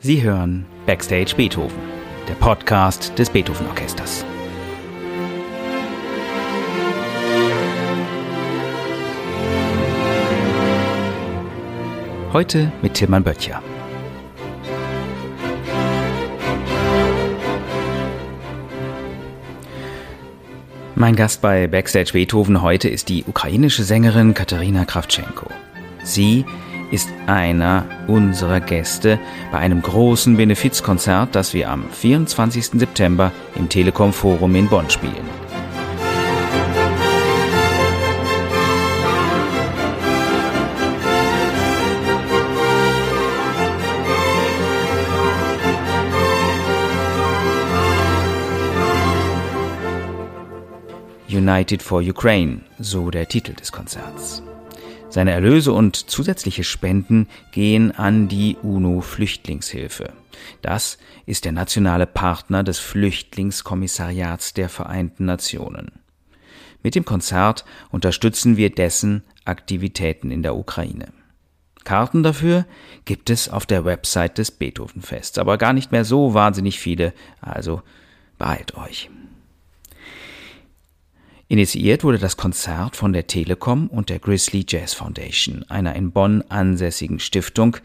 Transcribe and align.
Sie 0.00 0.22
hören 0.22 0.66
Backstage 0.84 1.34
Beethoven, 1.36 1.78
der 2.28 2.34
Podcast 2.34 3.18
des 3.18 3.30
Beethoven 3.30 3.66
Orchesters. 3.66 4.26
Heute 12.34 12.70
mit 12.82 12.92
Tilman 12.92 13.24
Böttcher. 13.24 13.62
Mein 20.94 21.16
Gast 21.16 21.40
bei 21.40 21.66
Backstage 21.66 22.12
Beethoven 22.12 22.60
heute 22.60 22.90
ist 22.90 23.08
die 23.08 23.24
ukrainische 23.24 23.82
Sängerin 23.82 24.34
Katharina 24.34 24.84
Krawtschenko. 24.84 25.46
Sie 26.02 26.44
ist 26.90 27.08
einer 27.26 27.84
unserer 28.06 28.60
Gäste 28.60 29.18
bei 29.50 29.58
einem 29.58 29.82
großen 29.82 30.36
Benefizkonzert, 30.36 31.34
das 31.34 31.54
wir 31.54 31.70
am 31.70 31.84
24. 31.90 32.78
September 32.78 33.32
im 33.54 33.68
Telekom 33.68 34.12
Forum 34.12 34.54
in 34.54 34.68
Bonn 34.68 34.88
spielen. 34.90 35.36
United 51.28 51.82
for 51.82 52.00
Ukraine, 52.00 52.60
so 52.78 53.10
der 53.10 53.28
Titel 53.28 53.52
des 53.52 53.70
Konzerts. 53.70 54.42
Seine 55.16 55.30
Erlöse 55.30 55.72
und 55.72 55.96
zusätzliche 55.96 56.62
Spenden 56.62 57.26
gehen 57.50 57.90
an 57.90 58.28
die 58.28 58.58
UNO-Flüchtlingshilfe. 58.62 60.12
Das 60.60 60.98
ist 61.24 61.46
der 61.46 61.52
nationale 61.52 62.04
Partner 62.04 62.62
des 62.62 62.78
Flüchtlingskommissariats 62.80 64.52
der 64.52 64.68
Vereinten 64.68 65.24
Nationen. 65.24 65.92
Mit 66.82 66.96
dem 66.96 67.06
Konzert 67.06 67.64
unterstützen 67.90 68.58
wir 68.58 68.68
dessen 68.68 69.22
Aktivitäten 69.46 70.30
in 70.30 70.42
der 70.42 70.54
Ukraine. 70.54 71.06
Karten 71.84 72.22
dafür 72.22 72.66
gibt 73.06 73.30
es 73.30 73.48
auf 73.48 73.64
der 73.64 73.86
Website 73.86 74.36
des 74.36 74.50
Beethovenfests, 74.50 75.38
aber 75.38 75.56
gar 75.56 75.72
nicht 75.72 75.92
mehr 75.92 76.04
so 76.04 76.34
wahnsinnig 76.34 76.78
viele, 76.78 77.14
also 77.40 77.80
beeilt 78.36 78.76
euch. 78.76 79.08
Initiiert 81.48 82.02
wurde 82.02 82.18
das 82.18 82.36
Konzert 82.36 82.96
von 82.96 83.12
der 83.12 83.28
Telekom 83.28 83.86
und 83.86 84.10
der 84.10 84.18
Grizzly 84.18 84.66
Jazz 84.68 84.94
Foundation, 84.94 85.64
einer 85.68 85.94
in 85.94 86.10
Bonn 86.10 86.42
ansässigen 86.48 87.20
Stiftung, 87.20 87.76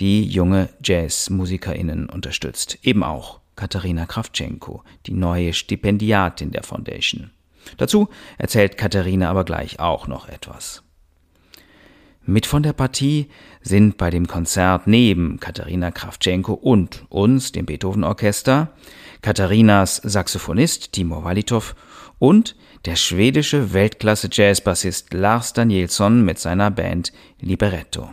die 0.00 0.24
junge 0.24 0.68
JazzmusikerInnen 0.82 2.08
unterstützt. 2.10 2.78
Eben 2.82 3.04
auch 3.04 3.38
Katharina 3.54 4.06
Krawtschenko, 4.06 4.82
die 5.06 5.14
neue 5.14 5.52
Stipendiatin 5.52 6.50
der 6.50 6.64
Foundation. 6.64 7.30
Dazu 7.76 8.08
erzählt 8.36 8.76
Katharina 8.76 9.30
aber 9.30 9.44
gleich 9.44 9.78
auch 9.78 10.08
noch 10.08 10.28
etwas. 10.28 10.82
Mit 12.26 12.46
von 12.46 12.64
der 12.64 12.72
Partie 12.72 13.28
sind 13.60 13.96
bei 13.96 14.10
dem 14.10 14.26
Konzert 14.26 14.88
neben 14.88 15.38
Katharina 15.38 15.92
Krawtschenko 15.92 16.54
und 16.54 17.04
uns, 17.10 17.52
dem 17.52 17.66
Beethoven 17.66 18.02
Orchester, 18.02 18.72
Katharinas 19.24 20.02
Saxophonist 20.04 20.92
Timo 20.92 21.24
Walitow 21.24 21.74
und 22.18 22.56
der 22.84 22.94
schwedische 22.94 23.72
Weltklasse-Jazzbassist 23.72 25.14
Lars 25.14 25.54
Danielsson 25.54 26.22
mit 26.22 26.38
seiner 26.38 26.70
Band 26.70 27.10
Libretto. 27.40 28.10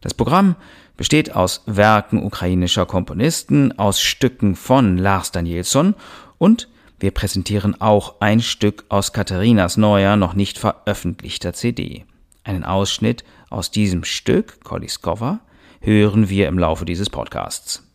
Das 0.00 0.14
Programm 0.14 0.56
besteht 0.96 1.36
aus 1.36 1.62
Werken 1.66 2.22
ukrainischer 2.22 2.86
Komponisten, 2.86 3.78
aus 3.78 4.00
Stücken 4.00 4.56
von 4.56 4.96
Lars 4.96 5.30
Danielsson 5.30 5.94
und 6.38 6.70
wir 6.98 7.10
präsentieren 7.10 7.78
auch 7.82 8.14
ein 8.20 8.40
Stück 8.40 8.86
aus 8.88 9.12
Katharinas 9.12 9.76
neuer, 9.76 10.16
noch 10.16 10.32
nicht 10.32 10.58
veröffentlichter 10.58 11.52
CD. 11.52 12.06
Einen 12.44 12.64
Ausschnitt 12.64 13.24
aus 13.50 13.70
diesem 13.70 14.04
Stück, 14.04 14.64
Koliskova, 14.64 15.40
hören 15.82 16.30
wir 16.30 16.48
im 16.48 16.58
Laufe 16.58 16.86
dieses 16.86 17.10
Podcasts. 17.10 17.89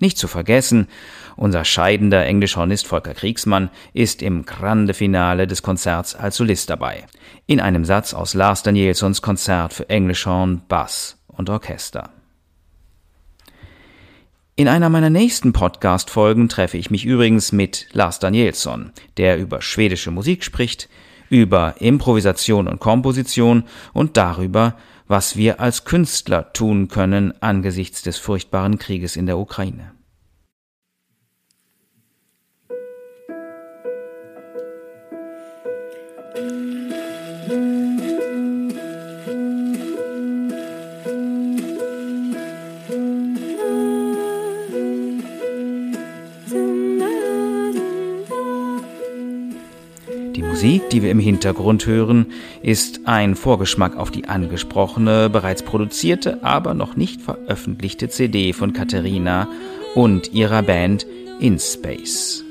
Nicht 0.00 0.16
zu 0.16 0.28
vergessen, 0.28 0.88
unser 1.36 1.64
scheidender 1.64 2.24
Englischhornist 2.24 2.86
Volker 2.86 3.12
Kriegsmann 3.12 3.70
ist 3.92 4.22
im 4.22 4.46
Grande 4.46 4.94
Finale 4.94 5.46
des 5.46 5.62
Konzerts 5.62 6.14
als 6.14 6.36
Solist 6.36 6.70
dabei. 6.70 7.04
In 7.46 7.60
einem 7.60 7.84
Satz 7.84 8.14
aus 8.14 8.32
Lars 8.32 8.62
Danielsons 8.62 9.20
Konzert 9.20 9.74
für 9.74 9.88
Englischhorn, 9.90 10.62
Bass 10.68 11.18
und 11.28 11.50
Orchester. 11.50 12.08
In 14.56 14.68
einer 14.68 14.88
meiner 14.88 15.10
nächsten 15.10 15.52
Podcast-Folgen 15.52 16.48
treffe 16.48 16.78
ich 16.78 16.90
mich 16.90 17.04
übrigens 17.04 17.52
mit 17.52 17.88
Lars 17.92 18.18
Danielsson, 18.18 18.92
der 19.18 19.38
über 19.38 19.60
schwedische 19.60 20.10
Musik 20.10 20.44
spricht, 20.44 20.88
über 21.28 21.74
Improvisation 21.78 22.68
und 22.68 22.80
Komposition 22.80 23.64
und 23.92 24.16
darüber, 24.16 24.76
was 25.10 25.34
wir 25.34 25.58
als 25.58 25.84
Künstler 25.84 26.52
tun 26.52 26.86
können 26.86 27.34
angesichts 27.42 28.02
des 28.02 28.16
furchtbaren 28.16 28.78
Krieges 28.78 29.16
in 29.16 29.26
der 29.26 29.38
Ukraine. 29.38 29.90
Die 50.92 51.02
wir 51.02 51.10
im 51.10 51.20
Hintergrund 51.20 51.86
hören, 51.86 52.26
ist 52.62 53.00
ein 53.04 53.34
Vorgeschmack 53.34 53.96
auf 53.96 54.10
die 54.10 54.26
angesprochene, 54.26 55.30
bereits 55.30 55.62
produzierte, 55.62 56.42
aber 56.42 56.74
noch 56.74 56.96
nicht 56.96 57.20
veröffentlichte 57.20 58.08
CD 58.08 58.52
von 58.52 58.72
Katharina 58.72 59.48
und 59.94 60.32
ihrer 60.32 60.62
Band 60.62 61.06
In 61.40 61.58
Space. 61.58 62.44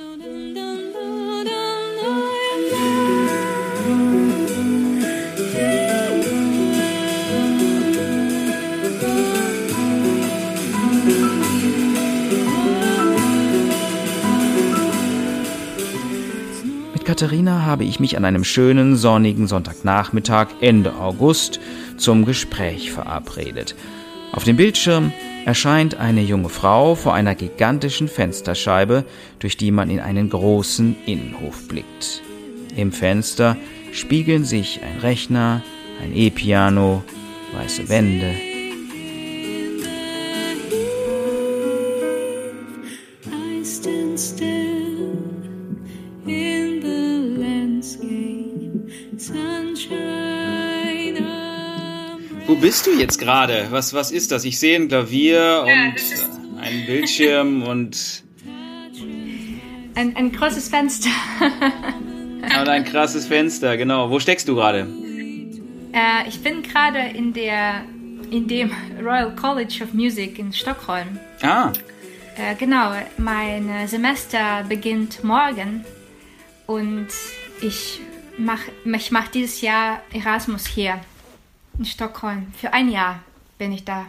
Habe 17.69 17.83
ich 17.83 17.99
mich 17.99 18.17
an 18.17 18.25
einem 18.25 18.43
schönen 18.43 18.95
sonnigen 18.95 19.45
Sonntagnachmittag 19.45 20.47
Ende 20.59 20.95
August 20.95 21.59
zum 21.97 22.25
Gespräch 22.25 22.91
verabredet. 22.91 23.75
Auf 24.31 24.43
dem 24.43 24.57
Bildschirm 24.57 25.13
erscheint 25.45 25.95
eine 25.95 26.21
junge 26.21 26.49
Frau 26.49 26.95
vor 26.95 27.13
einer 27.13 27.35
gigantischen 27.35 28.07
Fensterscheibe, 28.07 29.05
durch 29.37 29.55
die 29.55 29.69
man 29.69 29.91
in 29.91 29.99
einen 29.99 30.29
großen 30.31 30.95
Innenhof 31.05 31.67
blickt. 31.67 32.23
Im 32.75 32.91
Fenster 32.91 33.55
spiegeln 33.91 34.45
sich 34.45 34.81
ein 34.83 34.99
Rechner, 35.01 35.61
ein 36.03 36.15
E-Piano, 36.15 37.03
weiße 37.53 37.87
Wände, 37.87 38.33
jetzt 52.99 53.17
gerade? 53.17 53.67
Was, 53.71 53.93
was 53.93 54.11
ist 54.11 54.31
das? 54.31 54.45
Ich 54.45 54.59
sehe 54.59 54.75
ein 54.75 54.87
Klavier 54.87 55.63
und 55.63 55.69
ja, 55.69 56.61
einen 56.61 56.85
Bildschirm 56.85 57.63
und. 57.67 58.23
Ein, 59.95 60.15
ein 60.15 60.31
großes 60.31 60.69
Fenster. 60.69 61.09
und 62.59 62.69
ein 62.69 62.85
krasses 62.85 63.25
Fenster, 63.27 63.75
genau. 63.75 64.09
Wo 64.09 64.19
steckst 64.19 64.47
du 64.47 64.55
gerade? 64.55 64.87
Äh, 65.91 66.27
ich 66.27 66.41
bin 66.41 66.61
gerade 66.61 66.99
in 66.99 67.33
der 67.33 67.83
in 68.31 68.47
dem 68.47 68.71
Royal 69.01 69.33
College 69.35 69.83
of 69.83 69.93
Music 69.93 70.37
in 70.37 70.53
Stockholm. 70.53 71.19
Ah. 71.41 71.73
Äh, 72.37 72.55
genau, 72.55 72.93
mein 73.17 73.87
Semester 73.87 74.63
beginnt 74.69 75.23
morgen 75.23 75.83
und 76.67 77.07
ich 77.61 77.99
mache 78.37 78.71
ich 78.85 79.11
mach 79.11 79.27
dieses 79.29 79.61
Jahr 79.61 80.01
Erasmus 80.13 80.67
hier 80.67 81.01
in 81.79 81.85
Stockholm. 81.85 82.51
Für 82.55 82.73
ein 82.73 82.89
Jahr 82.89 83.23
bin 83.57 83.71
ich 83.71 83.85
da. 83.85 84.05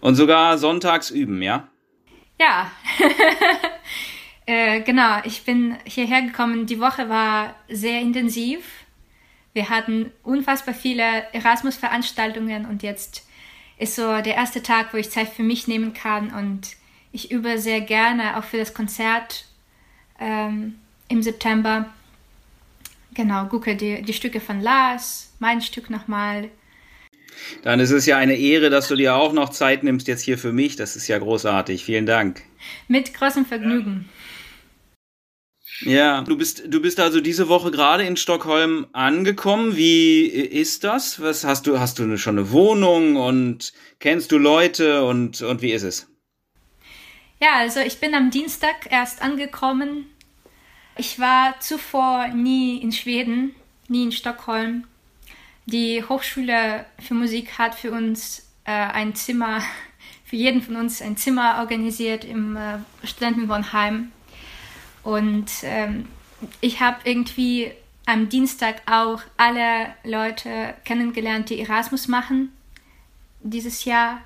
Und 0.00 0.16
sogar 0.16 0.58
sonntags 0.58 1.10
üben, 1.10 1.42
ja? 1.42 1.68
Ja. 2.40 2.70
äh, 4.46 4.80
genau, 4.80 5.20
ich 5.24 5.44
bin 5.44 5.76
hierher 5.84 6.22
gekommen. 6.22 6.66
Die 6.66 6.80
Woche 6.80 7.08
war 7.08 7.54
sehr 7.68 8.00
intensiv. 8.00 8.64
Wir 9.52 9.68
hatten 9.68 10.10
unfassbar 10.22 10.74
viele 10.74 11.32
Erasmus-Veranstaltungen 11.32 12.66
und 12.66 12.82
jetzt 12.82 13.26
ist 13.78 13.94
so 13.94 14.20
der 14.20 14.34
erste 14.34 14.62
Tag, 14.62 14.92
wo 14.92 14.96
ich 14.96 15.10
Zeit 15.10 15.28
für 15.28 15.42
mich 15.42 15.68
nehmen 15.68 15.94
kann 15.94 16.32
und 16.32 16.76
ich 17.12 17.30
übe 17.30 17.58
sehr 17.58 17.80
gerne 17.80 18.36
auch 18.36 18.44
für 18.44 18.58
das 18.58 18.74
Konzert 18.74 19.46
ähm, 20.18 20.78
im 21.08 21.22
September. 21.22 21.86
Genau, 23.16 23.46
gucke 23.46 23.76
die, 23.76 24.02
die 24.02 24.12
Stücke 24.12 24.40
von 24.40 24.60
Lars, 24.60 25.32
mein 25.38 25.62
Stück 25.62 25.88
nochmal. 25.88 26.50
Dann 27.62 27.80
ist 27.80 27.90
es 27.90 28.04
ja 28.04 28.18
eine 28.18 28.36
Ehre, 28.36 28.68
dass 28.68 28.88
du 28.88 28.94
dir 28.94 29.14
auch 29.14 29.32
noch 29.32 29.48
Zeit 29.48 29.82
nimmst 29.82 30.06
jetzt 30.06 30.20
hier 30.20 30.36
für 30.36 30.52
mich. 30.52 30.76
Das 30.76 30.96
ist 30.96 31.08
ja 31.08 31.18
großartig. 31.18 31.82
Vielen 31.82 32.04
Dank. 32.04 32.42
Mit 32.88 33.14
großem 33.14 33.46
Vergnügen. 33.46 34.10
Ja, 35.80 36.20
du 36.22 36.36
bist, 36.36 36.64
du 36.66 36.82
bist 36.82 37.00
also 37.00 37.22
diese 37.22 37.48
Woche 37.48 37.70
gerade 37.70 38.04
in 38.04 38.18
Stockholm 38.18 38.86
angekommen. 38.92 39.76
Wie 39.76 40.26
ist 40.26 40.84
das? 40.84 41.18
Was 41.20 41.44
hast 41.44 41.66
du, 41.66 41.78
hast 41.80 41.98
du 41.98 42.18
schon 42.18 42.38
eine 42.38 42.50
Wohnung 42.50 43.16
und 43.16 43.72
kennst 43.98 44.30
du 44.30 44.36
Leute 44.36 45.04
und, 45.04 45.40
und 45.40 45.62
wie 45.62 45.72
ist 45.72 45.84
es? 45.84 46.06
Ja, 47.40 47.56
also 47.56 47.80
ich 47.80 47.98
bin 47.98 48.14
am 48.14 48.30
Dienstag 48.30 48.90
erst 48.90 49.22
angekommen. 49.22 50.06
Ich 50.96 51.18
war 51.18 51.58
zuvor 51.60 52.28
nie 52.28 52.78
in 52.78 52.92
Schweden, 52.92 53.54
nie 53.88 54.04
in 54.04 54.12
Stockholm. 54.12 54.84
Die 55.66 56.02
Hochschule 56.02 56.86
für 56.98 57.14
Musik 57.14 57.58
hat 57.58 57.74
für 57.74 57.92
uns 57.92 58.50
äh, 58.64 58.72
ein 58.72 59.14
Zimmer, 59.14 59.60
für 60.24 60.36
jeden 60.36 60.62
von 60.62 60.76
uns 60.76 61.02
ein 61.02 61.16
Zimmer 61.16 61.58
organisiert 61.60 62.24
im 62.24 62.56
äh, 62.56 62.78
Studentenwohnheim 63.04 64.12
und 65.02 65.50
ähm, 65.62 66.08
ich 66.60 66.80
habe 66.80 66.96
irgendwie 67.04 67.70
am 68.06 68.28
Dienstag 68.28 68.82
auch 68.86 69.20
alle 69.36 69.94
Leute 70.02 70.74
kennengelernt, 70.84 71.50
die 71.50 71.60
Erasmus 71.60 72.08
machen 72.08 72.52
dieses 73.40 73.84
Jahr. 73.84 74.20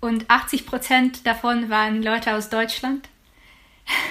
Und 0.00 0.30
80 0.30 0.66
Prozent 0.66 1.26
davon 1.26 1.70
waren 1.70 2.02
Leute 2.02 2.34
aus 2.34 2.50
Deutschland. 2.50 3.08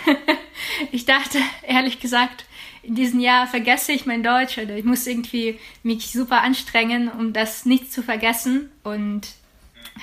ich 0.92 1.06
dachte, 1.06 1.40
ehrlich 1.64 2.00
gesagt, 2.00 2.46
in 2.84 2.96
diesem 2.96 3.20
Jahr 3.20 3.48
vergesse 3.48 3.92
ich 3.92 4.06
mein 4.06 4.24
Deutsch 4.24 4.58
oder 4.58 4.78
ich 4.78 4.86
muss 4.86 5.06
irgendwie 5.08 5.60
mich 5.84 6.12
super 6.12 6.42
anstrengen, 6.42 7.10
um 7.10 7.34
das 7.34 7.66
nicht 7.66 7.92
zu 7.92 8.02
vergessen. 8.02 8.72
Und 8.84 9.28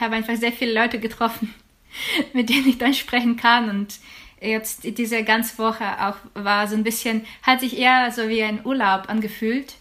habe 0.00 0.16
einfach 0.16 0.36
sehr 0.36 0.52
viele 0.52 0.74
Leute 0.74 0.98
getroffen, 0.98 1.54
mit 2.32 2.48
denen 2.48 2.68
ich 2.68 2.78
Deutsch 2.78 3.00
sprechen 3.00 3.36
kann. 3.36 3.70
Und 3.70 3.98
jetzt 4.40 4.84
diese 4.84 5.24
ganze 5.24 5.58
Woche 5.58 5.84
auch 6.06 6.16
war 6.34 6.68
so 6.68 6.76
ein 6.76 6.84
bisschen, 6.84 7.24
hat 7.42 7.60
sich 7.60 7.78
eher 7.78 8.10
so 8.12 8.28
wie 8.28 8.42
ein 8.42 8.64
Urlaub 8.64 9.08
angefühlt, 9.08 9.76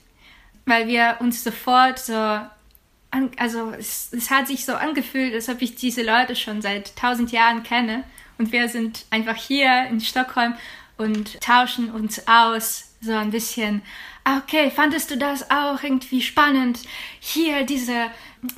weil 0.66 0.88
wir 0.88 1.18
uns 1.20 1.44
sofort 1.44 2.00
so, 2.00 2.14
an, 2.14 3.32
also 3.38 3.72
es, 3.72 4.12
es 4.14 4.32
hat 4.32 4.48
sich 4.48 4.66
so 4.66 4.74
angefühlt, 4.74 5.34
als 5.34 5.50
ob 5.50 5.62
ich 5.62 5.76
diese 5.76 6.04
Leute 6.04 6.36
schon 6.36 6.62
seit 6.62 6.96
tausend 6.96 7.32
Jahren 7.32 7.64
kenne 7.64 8.04
und 8.38 8.52
wir 8.52 8.70
sind 8.70 9.06
einfach 9.10 9.36
hier 9.36 9.88
in 9.90 10.00
Stockholm 10.02 10.56
und 10.98 11.40
tauschen 11.42 11.92
uns 11.92 12.28
aus, 12.28 12.96
so 13.02 13.14
ein 13.14 13.32
bisschen, 13.32 13.82
ah, 14.24 14.38
okay, 14.38 14.72
fandest 14.72 15.12
du 15.12 15.18
das 15.18 15.50
auch 15.52 15.84
irgendwie 15.84 16.22
spannend? 16.22 16.80
Hier 17.20 17.66
diese, 17.66 18.08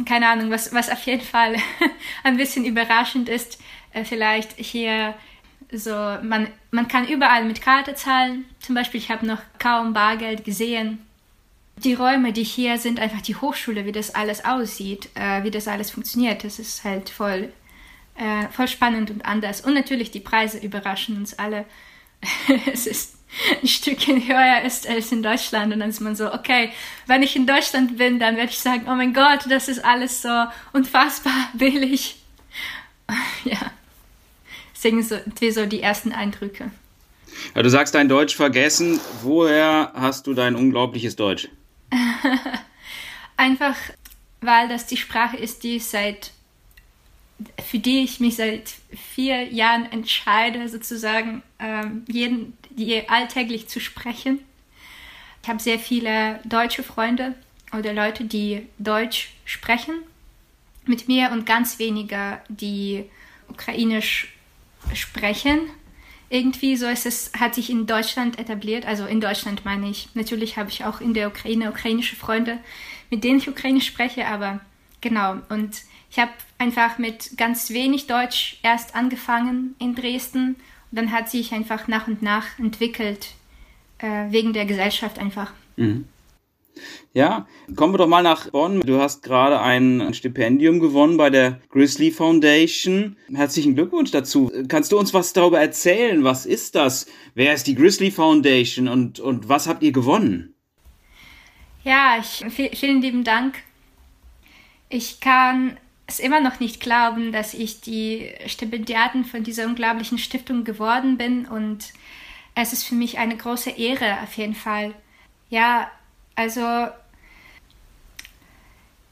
keine 0.06 0.30
Ahnung, 0.30 0.52
was, 0.52 0.74
was 0.74 0.90
auf 0.90 1.02
jeden 1.06 1.24
Fall 1.24 1.56
ein 2.24 2.38
bisschen 2.38 2.66
überraschend 2.66 3.30
ist, 3.30 3.60
äh, 3.92 4.04
vielleicht 4.04 4.54
hier 4.58 5.16
so, 5.72 5.92
man, 5.92 6.48
man 6.72 6.88
kann 6.88 7.08
überall 7.08 7.44
mit 7.44 7.62
Karte 7.62 7.96
zahlen. 7.96 8.46
Zum 8.60 8.76
Beispiel, 8.76 9.00
ich 9.00 9.10
habe 9.10 9.26
noch 9.26 9.42
kaum 9.58 9.94
Bargeld 9.94 10.46
gesehen. 10.46 11.00
Die 11.78 11.94
Räume, 11.94 12.32
die 12.32 12.44
hier 12.44 12.78
sind, 12.78 13.00
einfach 13.00 13.22
die 13.22 13.36
Hochschule, 13.36 13.86
wie 13.86 13.92
das 13.92 14.16
alles 14.16 14.46
aussieht, 14.46 15.10
äh, 15.16 15.44
wie 15.44 15.52
das 15.52 15.68
alles 15.68 15.92
funktioniert, 15.92 16.44
das 16.44 16.60
ist 16.60 16.84
halt 16.86 17.10
voll, 17.10 17.52
äh, 18.16 18.48
voll 18.52 18.68
spannend 18.68 19.12
und 19.12 19.26
anders. 19.26 19.62
Und 19.62 19.74
natürlich 19.74 20.12
die 20.12 20.20
Preise 20.20 20.58
überraschen 20.58 21.18
uns 21.18 21.38
alle. 21.38 21.66
es 22.72 22.88
ist 22.88 23.16
ein 23.62 23.68
Stückchen 23.68 24.26
höher 24.28 24.62
ist 24.62 24.88
als 24.88 25.12
in 25.12 25.22
Deutschland 25.22 25.74
und 25.74 25.82
dann 25.82 25.90
ist 25.90 26.00
man 26.00 26.16
so, 26.16 26.34
okay, 26.34 26.72
wenn 27.06 27.22
ich 27.22 27.36
in 27.36 27.46
Deutschland 27.46 27.98
bin, 27.98 28.18
dann 28.18 28.38
werde 28.38 28.52
ich 28.52 28.60
sagen, 28.60 28.84
oh 28.88 28.96
mein 28.96 29.14
Gott, 29.14 29.46
das 29.50 29.68
ist 29.68 29.84
alles 29.84 30.22
so 30.22 30.46
unfassbar 30.72 31.34
billig. 31.54 32.16
ja 33.44 33.72
deswegen 34.86 35.04
so, 35.04 35.18
so 35.52 35.66
die 35.66 35.82
ersten 35.82 36.12
Eindrücke. 36.12 36.70
Ja, 37.56 37.64
du 37.64 37.70
sagst 37.70 37.96
dein 37.96 38.08
Deutsch 38.08 38.36
vergessen. 38.36 39.00
Woher 39.22 39.92
hast 39.96 40.28
du 40.28 40.34
dein 40.34 40.56
unglaubliches 40.56 41.16
Deutsch? 41.16 41.50
Einfach, 43.38 43.76
weil 44.42 44.70
das 44.70 44.86
die 44.86 44.98
Sprache 44.98 45.38
ist, 45.38 45.64
die 45.64 45.78
ich 45.78 45.86
seit, 45.86 46.32
für 47.64 47.80
die 47.80 48.04
ich 48.04 48.20
mich 48.20 48.38
seit 48.38 48.74
vier 49.14 49.44
Jahren 49.52 49.92
entscheide, 49.92 50.70
sozusagen 50.70 51.44
ähm, 51.60 52.06
jeden, 52.08 52.58
die 52.70 53.08
alltäglich 53.10 53.68
zu 53.68 53.80
sprechen. 53.80 54.40
Ich 55.44 55.50
habe 55.50 55.62
sehr 55.62 55.80
viele 55.80 56.40
deutsche 56.46 56.84
Freunde 56.84 57.36
oder 57.78 57.94
Leute, 57.94 58.24
die 58.24 58.66
Deutsch 58.80 59.34
sprechen 59.44 59.96
mit 60.86 61.08
mir 61.08 61.32
und 61.32 61.46
ganz 61.46 61.80
wenige, 61.80 62.40
die 62.48 63.06
ukrainisch 63.50 64.34
sprechen. 64.94 65.60
Irgendwie 66.30 66.76
so 66.76 66.88
ist 66.88 67.06
es, 67.06 67.32
hat 67.38 67.56
sich 67.56 67.70
in 67.70 67.86
Deutschland 67.86 68.40
etabliert. 68.40 68.86
Also 68.86 69.06
in 69.06 69.22
Deutschland 69.22 69.66
meine 69.66 69.90
ich. 69.90 70.10
Natürlich 70.16 70.58
habe 70.58 70.70
ich 70.70 70.86
auch 70.86 71.02
in 71.02 71.14
der 71.14 71.28
Ukraine 71.28 71.70
ukrainische 71.70 72.16
Freunde, 72.16 72.60
mit 73.10 73.24
denen 73.24 73.40
ich 73.40 73.50
ukrainisch 73.50 73.86
spreche, 73.86 74.28
aber 74.28 74.62
genau. 75.02 75.38
Und 75.50 75.82
ich 76.10 76.20
habe 76.20 76.32
einfach 76.58 76.98
mit 76.98 77.38
ganz 77.38 77.70
wenig 77.72 78.08
Deutsch 78.08 78.58
erst 78.64 78.96
angefangen 78.96 79.76
in 79.80 79.96
Dresden. 79.96 80.56
Und 80.92 81.00
dann 81.00 81.12
hat 81.12 81.30
sich 81.30 81.54
einfach 81.54 81.88
nach 81.88 82.08
und 82.08 82.22
nach 82.22 82.58
entwickelt, 82.60 83.30
äh, 84.00 84.32
wegen 84.32 84.54
der 84.54 84.66
Gesellschaft 84.66 85.20
einfach. 85.20 85.52
Mhm. 85.76 86.06
Ja, 87.14 87.48
kommen 87.76 87.94
wir 87.94 87.98
doch 87.98 88.08
mal 88.08 88.24
nach 88.24 88.50
Bonn. 88.50 88.82
Du 88.82 89.00
hast 89.00 89.24
gerade 89.24 89.62
ein 89.62 90.14
Stipendium 90.14 90.82
gewonnen 90.82 91.16
bei 91.16 91.30
der 91.30 91.62
Grizzly 91.70 92.12
Foundation. 92.12 93.16
Herzlichen 93.34 93.76
Glückwunsch 93.76 94.12
dazu. 94.12 94.52
Kannst 94.68 94.92
du 94.92 95.00
uns 95.00 95.14
was 95.14 95.32
darüber 95.32 95.60
erzählen? 95.60 96.26
Was 96.26 96.46
ist 96.46 96.76
das? 96.76 97.08
Wer 97.34 97.54
ist 97.54 97.68
die 97.68 97.76
Grizzly 97.76 98.12
Foundation 98.12 98.90
und, 98.90 99.22
und 99.22 99.48
was 99.48 99.68
habt 99.68 99.84
ihr 99.84 99.94
gewonnen? 99.94 100.54
Ja, 101.86 102.18
ich, 102.20 102.44
vielen 102.78 103.02
lieben 103.02 103.24
Dank. 103.24 103.60
Ich 104.90 105.20
kann 105.20 105.78
es 106.08 106.20
immer 106.20 106.40
noch 106.40 106.60
nicht 106.60 106.80
glauben, 106.80 107.32
dass 107.32 107.54
ich 107.54 107.82
die 107.82 108.32
Stipendiatin 108.46 109.26
von 109.26 109.44
dieser 109.44 109.66
unglaublichen 109.66 110.18
Stiftung 110.18 110.64
geworden 110.64 111.18
bin 111.18 111.46
und 111.46 111.94
es 112.54 112.74
ist 112.74 112.84
für 112.84 112.96
mich 112.96 113.18
eine 113.18 113.36
große 113.36 113.72
Ehre 113.72 114.20
auf 114.24 114.34
jeden 114.34 114.56
Fall. 114.56 114.94
Ja, 115.50 115.92
also 116.36 116.88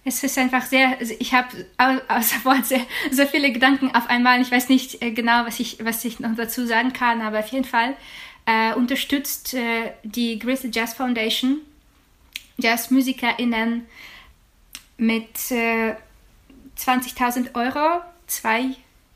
es 0.06 0.24
ist 0.24 0.38
einfach 0.38 0.64
sehr, 0.64 0.98
also 1.00 1.14
ich 1.20 1.34
habe 1.34 1.66
außer 1.78 2.44
Wort 2.44 2.66
sehr, 2.66 2.86
sehr 3.12 3.28
viele 3.28 3.52
Gedanken 3.52 3.94
auf 3.96 4.10
einmal. 4.10 4.42
Ich 4.42 4.52
weiß 4.52 4.70
nicht 4.70 5.02
äh, 5.02 5.12
genau, 5.12 5.46
was 5.46 5.60
ich, 5.60 5.84
was 5.84 6.04
ich 6.06 6.20
noch 6.20 6.36
dazu 6.36 6.66
sagen 6.66 6.94
kann, 6.94 7.22
aber 7.22 7.40
auf 7.40 7.48
jeden 7.48 7.66
Fall 7.66 7.96
äh, 8.46 8.74
unterstützt 8.74 9.54
äh, 9.54 9.94
die 10.04 10.40
Grizzly 10.40 10.72
Jazz 10.74 10.94
Foundation 10.94 11.60
JazzmusikerInnen 12.58 13.86
mit 14.98 15.52
äh, 15.52 15.96
20.000 16.78 17.56
Euro, 17.56 18.02
zwei, 18.28 18.66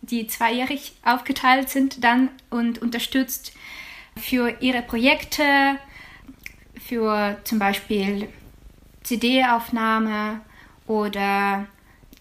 die 0.01 0.27
zweijährig 0.27 0.93
aufgeteilt 1.03 1.69
sind, 1.69 2.03
dann 2.03 2.29
und 2.49 2.81
unterstützt 2.81 3.53
für 4.15 4.57
ihre 4.61 4.81
Projekte, 4.81 5.43
für 6.79 7.37
zum 7.43 7.59
Beispiel 7.59 8.29
CD-Aufnahme 9.03 10.41
oder 10.85 11.67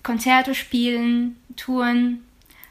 Konzerte 0.02 0.54
spielen, 0.54 1.36
Touren 1.56 2.24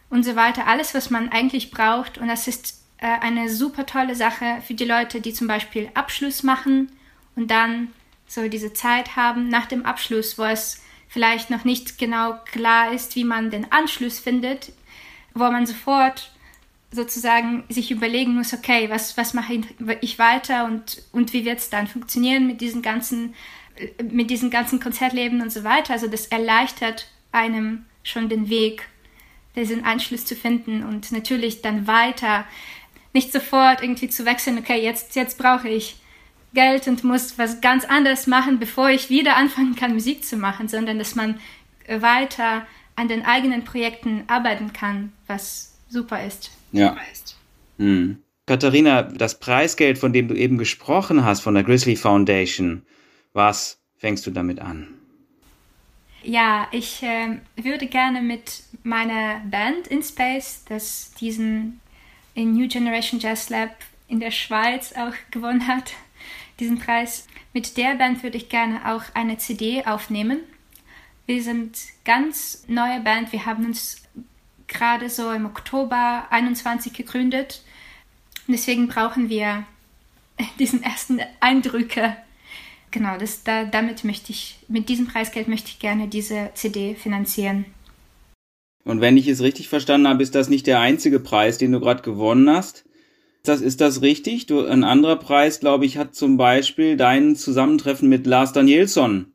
und 0.10 0.24
so 0.24 0.36
weiter. 0.36 0.68
Alles, 0.68 0.94
was 0.94 1.10
man 1.10 1.30
eigentlich 1.30 1.72
braucht. 1.72 2.18
Und 2.18 2.28
das 2.28 2.48
ist 2.48 2.82
äh, 2.98 3.08
eine 3.20 3.50
super 3.50 3.86
tolle 3.86 4.16
Sache 4.16 4.62
für 4.66 4.74
die 4.74 4.86
Leute, 4.86 5.22
die 5.22 5.34
zum 5.34 5.48
Beispiel 5.48 5.90
Abschluss 5.94 6.44
machen 6.44 6.92
und 7.36 7.52
dann 7.52 7.90
so 8.28 8.48
diese 8.48 8.74
Zeit 8.74 9.16
haben 9.16 9.50
nach 9.50 9.66
dem 9.66 9.86
Abschluss, 9.86 10.38
wo 10.38 10.44
es 10.44 10.82
vielleicht 11.16 11.50
noch 11.50 11.64
nicht 11.64 11.98
genau 11.98 12.38
klar 12.44 12.92
ist, 12.92 13.16
wie 13.16 13.24
man 13.24 13.50
den 13.50 13.72
Anschluss 13.72 14.20
findet, 14.20 14.74
wo 15.34 15.46
man 15.46 15.66
sofort 15.66 16.30
sozusagen 16.92 17.64
sich 17.70 17.90
überlegen 17.90 18.36
muss, 18.36 18.54
okay, 18.54 18.90
was, 18.90 19.16
was 19.16 19.34
mache 19.34 19.62
ich 20.02 20.20
weiter 20.20 20.66
und, 20.66 21.04
und 21.14 21.32
wie 21.32 21.46
wird 21.46 21.60
es 21.60 21.70
dann 21.70 21.88
funktionieren 21.88 22.48
mit 22.48 22.60
diesen 22.60 22.82
ganzen, 22.82 23.34
mit 24.04 24.30
diesen 24.30 24.50
ganzen 24.50 24.82
Konzertleben 24.82 25.42
und 25.42 25.54
so 25.54 25.64
weiter. 25.64 25.94
Also 25.94 26.08
das 26.08 26.28
erleichtert 26.28 27.08
einem 27.32 27.86
schon 28.04 28.28
den 28.28 28.50
Weg, 28.50 28.86
diesen 29.56 29.86
Anschluss 29.86 30.26
zu 30.26 30.36
finden 30.36 30.84
und 30.84 31.14
natürlich 31.14 31.62
dann 31.62 31.88
weiter, 31.88 32.46
nicht 33.14 33.32
sofort 33.32 33.82
irgendwie 33.82 34.10
zu 34.10 34.26
wechseln, 34.26 34.58
okay, 34.58 34.84
jetzt, 34.84 35.16
jetzt 35.16 35.38
brauche 35.38 35.70
ich 35.70 35.96
Geld 36.56 36.88
und 36.88 37.04
muss 37.04 37.38
was 37.38 37.62
ganz 37.62 37.86
anderes 37.86 38.26
machen, 38.26 38.58
bevor 38.58 38.90
ich 38.90 39.12
wieder 39.12 39.36
anfangen 39.36 39.76
kann, 39.76 39.94
Musik 39.94 40.26
zu 40.26 40.38
machen, 40.38 40.68
sondern 40.68 40.98
dass 40.98 41.14
man 41.14 41.40
weiter 41.88 42.66
an 42.96 43.08
den 43.08 43.26
eigenen 43.26 43.64
Projekten 43.64 44.24
arbeiten 44.28 44.74
kann, 44.74 45.14
was 45.28 45.78
super 45.88 46.26
ist. 46.26 46.50
Ja. 46.72 46.96
Hm. 47.78 48.18
Katharina, 48.48 49.04
das 49.04 49.40
Preisgeld, 49.40 49.98
von 49.98 50.14
dem 50.14 50.28
du 50.28 50.36
eben 50.36 50.58
gesprochen 50.58 51.26
hast, 51.26 51.42
von 51.42 51.56
der 51.56 51.64
Grizzly 51.64 51.96
Foundation, 51.96 52.84
was 53.34 53.80
fängst 53.98 54.26
du 54.28 54.32
damit 54.32 54.60
an? 54.60 54.88
Ja, 56.24 56.68
ich 56.72 57.04
äh, 57.04 57.38
würde 57.56 57.88
gerne 57.88 58.22
mit 58.22 58.64
meiner 58.84 59.42
Band 59.46 59.88
in 59.88 60.02
Space, 60.02 60.64
das 60.68 61.12
diesen 61.20 61.80
in 62.34 62.54
New 62.54 62.68
Generation 62.68 63.20
Jazz 63.20 63.50
Lab 63.50 63.76
in 64.08 64.20
der 64.20 64.32
Schweiz 64.32 64.94
auch 64.94 65.14
gewonnen 65.32 65.68
hat, 65.68 65.94
diesen 66.60 66.80
Preis. 66.80 67.28
Mit 67.54 67.78
der 67.78 67.96
Band 67.96 68.24
würde 68.24 68.38
ich 68.38 68.50
gerne 68.50 68.94
auch 68.94 69.04
eine 69.14 69.38
CD 69.38 69.86
aufnehmen. 69.86 70.40
Wir 71.26 71.42
sind 71.42 71.78
ganz 72.04 72.66
neue 72.68 73.00
Band. 73.02 73.32
Wir 73.32 73.46
haben 73.46 73.66
uns 73.66 74.04
gerade 74.68 75.10
so 75.10 75.32
im 75.32 75.46
Oktober 75.46 76.26
21 76.30 76.94
gegründet. 76.94 77.64
Deswegen 78.48 78.88
brauchen 78.88 79.30
wir 79.30 79.66
diesen 80.60 80.84
ersten 80.84 81.20
Eindrücke. 81.40 82.16
Genau, 82.92 83.18
das, 83.18 83.44
da, 83.44 83.66
damit 83.66 84.04
möchte 84.04 84.32
ich, 84.32 84.58
mit 84.68 84.88
diesem 84.88 85.08
Preisgeld 85.08 85.48
möchte 85.48 85.70
ich 85.70 85.80
gerne 85.80 86.08
diese 86.08 86.52
CD 86.54 86.96
finanzieren. 86.96 87.66
Und 88.86 89.02
wenn 89.02 89.18
ich 89.18 89.28
es 89.28 89.42
richtig 89.42 89.68
verstanden 89.68 90.08
habe, 90.08 90.24
ist 90.24 90.36
das 90.36 90.48
nicht 90.48 90.68
der 90.68 90.80
einzige 90.80 91.20
Preis, 91.20 91.58
den 91.58 91.72
du 91.72 91.80
gerade 91.80 92.04
gewonnen 92.04 92.50
hast. 92.50 92.86
Das, 93.48 93.62
ist 93.62 93.82
das 93.82 94.02
richtig? 94.02 94.46
Du, 94.46 94.66
ein 94.66 94.84
anderer 94.84 95.18
Preis, 95.18 95.60
glaube 95.60 95.86
ich, 95.86 95.98
hat 95.98 96.16
zum 96.16 96.38
Beispiel 96.38 96.98
dein 96.98 97.36
Zusammentreffen 97.36 98.10
mit 98.10 98.25
Lars 98.25 98.54
Danielsson 98.54 99.34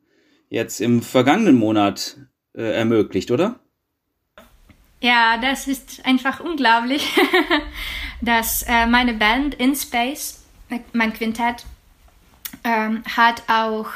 jetzt 0.49 0.81
im 0.81 1.01
vergangenen 1.01 1.55
Monat 1.55 2.17
äh, 2.53 2.73
ermöglicht, 2.73 3.31
oder? 3.31 3.59
Ja, 4.99 5.37
das 5.41 5.67
ist 5.67 6.05
einfach 6.05 6.39
unglaublich, 6.41 7.07
dass 8.21 8.63
äh, 8.63 8.85
meine 8.85 9.13
Band 9.13 9.55
In 9.55 9.75
Space, 9.75 10.43
mein 10.93 11.13
Quintett, 11.13 11.65
ähm, 12.63 13.03
hat 13.15 13.43
auch 13.47 13.87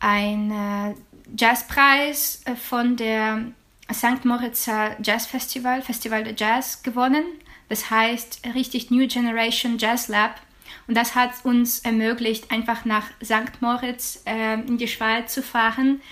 einen 0.00 0.50
äh, 0.50 0.94
Jazzpreis 1.38 2.42
äh, 2.44 2.54
von 2.56 2.96
der 2.96 3.46
St. 3.92 4.24
Moritzer 4.24 4.96
Jazz 5.02 5.26
Festival, 5.26 5.82
Festival 5.82 6.24
de 6.24 6.34
Jazz, 6.36 6.82
gewonnen. 6.82 7.24
Das 7.70 7.88
heißt 7.88 8.42
richtig 8.54 8.90
New 8.90 9.06
Generation 9.06 9.78
Jazz 9.78 10.08
Lab. 10.08 10.38
Und 10.86 10.96
das 10.96 11.14
hat 11.14 11.30
uns 11.44 11.80
ermöglicht, 11.80 12.50
einfach 12.50 12.84
nach 12.84 13.06
St. 13.24 13.60
Moritz 13.60 14.22
äh, 14.26 14.54
in 14.54 14.76
die 14.76 14.88
Schweiz 14.88 15.32
zu 15.32 15.42
fahren, 15.42 16.02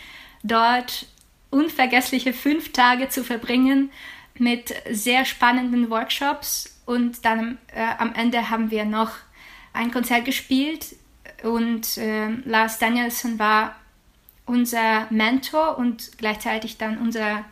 dort 0.43 1.07
unvergessliche 1.51 2.33
fünf 2.33 2.73
Tage 2.73 3.09
zu 3.09 3.25
verbringen 3.25 3.91
mit 4.39 4.73
sehr 4.91 5.25
spannenden 5.25 5.91
Workshops. 5.91 6.81
Und 6.87 7.25
dann 7.25 7.59
äh, 7.75 7.83
am 7.99 8.15
Ende 8.15 8.51
haben 8.51 8.71
wir 8.71 8.85
noch 8.85 9.11
ein 9.73 9.91
Konzert 9.91 10.25
gespielt 10.25 10.95
und 11.43 11.99
äh, 11.99 12.31
Lars 12.45 12.79
Danielson 12.79 13.39
war 13.39 13.77
unser 14.47 15.07
Mentor 15.11 15.77
und 15.77 16.19
gleichzeitig 16.19 16.79
dann 16.79 16.99
unser 16.99 17.45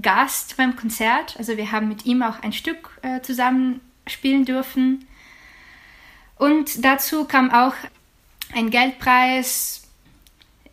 Gast 0.00 0.56
beim 0.56 0.76
Konzert. 0.76 1.36
Also 1.38 1.56
wir 1.56 1.72
haben 1.72 1.88
mit 1.88 2.06
ihm 2.06 2.22
auch 2.22 2.42
ein 2.42 2.52
Stück 2.52 2.98
äh, 3.02 3.20
zusammen 3.20 3.80
spielen 4.06 4.44
dürfen. 4.44 5.06
Und 6.36 6.84
dazu 6.84 7.24
kam 7.24 7.50
auch 7.50 7.74
ein 8.54 8.70
Geldpreis. 8.70 9.82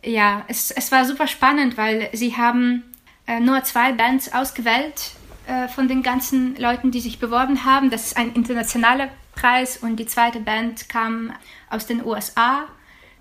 Ja, 0.04 0.44
es, 0.48 0.70
es 0.70 0.92
war 0.92 1.04
super 1.04 1.26
spannend, 1.26 1.76
weil 1.76 2.08
sie 2.12 2.36
haben 2.36 2.84
äh, 3.26 3.40
nur 3.40 3.62
zwei 3.64 3.92
Bands 3.92 4.32
ausgewählt 4.32 5.12
äh, 5.46 5.68
von 5.68 5.88
den 5.88 6.02
ganzen 6.02 6.56
Leuten, 6.56 6.90
die 6.90 7.00
sich 7.00 7.18
beworben 7.18 7.64
haben. 7.64 7.90
Das 7.90 8.06
ist 8.06 8.16
ein 8.16 8.32
internationaler 8.34 9.08
Preis 9.32 9.76
und 9.76 9.96
die 9.96 10.06
zweite 10.06 10.40
Band 10.40 10.88
kam 10.88 11.32
aus 11.68 11.86
den 11.86 12.04
USA. 12.04 12.66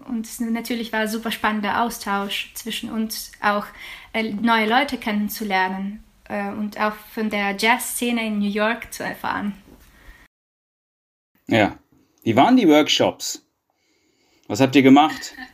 Und 0.08 0.40
natürlich 0.40 0.94
war 0.94 1.08
super 1.08 1.32
spannender 1.32 1.82
Austausch 1.82 2.52
zwischen 2.54 2.92
uns, 2.92 3.32
auch 3.42 3.66
neue 4.24 4.68
Leute 4.68 4.98
kennenzulernen 4.98 6.04
äh, 6.30 6.50
und 6.50 6.80
auch 6.80 6.96
von 7.14 7.30
der 7.30 7.56
Jazzszene 7.58 8.26
in 8.26 8.40
New 8.40 8.50
York 8.50 8.94
zu 8.94 9.04
erfahren. 9.04 9.54
Ja. 11.48 11.78
Wie 12.24 12.36
waren 12.36 12.58
die 12.58 12.68
Workshops? 12.68 13.46
Was 14.48 14.60
habt 14.60 14.76
ihr 14.76 14.82
gemacht? 14.82 15.34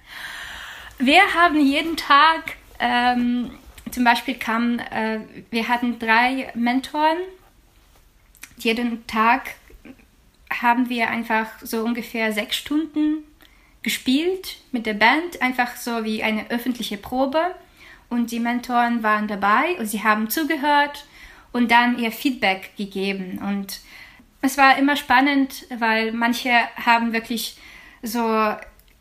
Wir 1.00 1.22
haben 1.34 1.60
jeden 1.60 1.98
Tag, 1.98 2.58
ähm, 2.78 3.58
zum 3.90 4.04
Beispiel 4.04 4.36
kamen, 4.36 4.78
äh, 4.78 5.22
wir 5.50 5.68
hatten 5.68 5.98
drei 5.98 6.52
Mentoren. 6.54 7.18
Jeden 8.58 9.08
Tag 9.08 9.56
haben 10.52 10.90
wir 10.90 11.10
einfach 11.10 11.48
so 11.64 11.84
ungefähr 11.84 12.32
sechs 12.34 12.56
Stunden 12.58 13.24
gespielt 13.82 14.58
mit 14.72 14.86
der 14.86 14.94
Band, 14.94 15.42
einfach 15.42 15.76
so 15.76 16.04
wie 16.04 16.22
eine 16.22 16.52
öffentliche 16.52 16.98
Probe. 16.98 17.56
Und 18.12 18.32
die 18.32 18.42
Mentoren 18.42 19.04
waren 19.04 19.30
dabei 19.30 19.78
und 19.80 19.86
sie 19.88 20.04
haben 20.04 20.30
zugehört 20.30 21.06
und 21.54 21.72
dann 21.72 21.98
ihr 21.98 22.12
Feedback 22.12 22.72
gegeben. 22.76 23.40
Und 23.42 23.80
es 24.42 24.58
war 24.58 24.78
immer 24.78 24.98
spannend, 24.98 25.66
weil 25.80 26.12
manche 26.12 26.52
haben 26.76 27.14
wirklich 27.14 27.58
so 28.04 28.54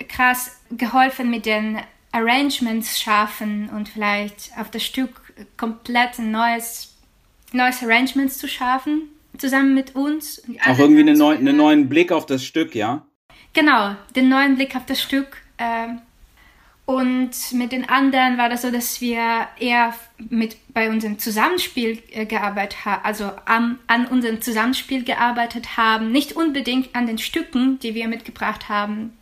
krass 0.08 0.60
geholfen 0.70 1.28
mit 1.28 1.44
den 1.44 1.80
Arrangements 2.12 3.00
schaffen 3.00 3.68
und 3.70 3.88
vielleicht 3.88 4.52
auf 4.56 4.70
das 4.70 4.84
Stück 4.84 5.20
komplett 5.56 6.20
ein 6.20 6.30
neues, 6.30 6.94
neues 7.52 7.82
Arrangements 7.82 8.38
zu 8.38 8.46
schaffen, 8.46 9.08
zusammen 9.38 9.74
mit 9.74 9.96
uns. 9.96 10.40
Auch 10.64 10.78
irgendwie 10.78 11.00
einen 11.00 11.18
neuen, 11.18 11.38
einen 11.38 11.56
neuen 11.56 11.88
Blick 11.88 12.12
auf 12.12 12.26
das 12.26 12.44
Stück, 12.44 12.76
ja? 12.76 13.04
Genau, 13.54 13.96
den 14.14 14.28
neuen 14.28 14.54
Blick 14.54 14.76
auf 14.76 14.86
das 14.86 15.02
Stück. 15.02 15.38
Ähm, 15.58 16.00
und 16.90 17.52
mit 17.52 17.70
den 17.70 17.88
anderen 17.88 18.36
war 18.36 18.48
das 18.48 18.62
so, 18.62 18.72
dass 18.72 19.00
wir 19.00 19.46
eher 19.60 19.94
mit 20.18 20.56
bei 20.74 20.90
unserem 20.90 21.20
Zusammenspiel 21.20 22.02
äh, 22.10 22.26
gearbeitet 22.26 22.84
haben, 22.84 23.04
also 23.04 23.30
an, 23.44 23.78
an 23.86 24.06
unserem 24.06 24.40
Zusammenspiel 24.40 25.04
gearbeitet 25.04 25.76
haben, 25.76 26.10
nicht 26.10 26.32
unbedingt 26.32 26.96
an 26.96 27.06
den 27.06 27.18
Stücken, 27.18 27.78
die 27.78 27.94
wir 27.94 28.08
mitgebracht 28.08 28.68
haben. 28.68 29.16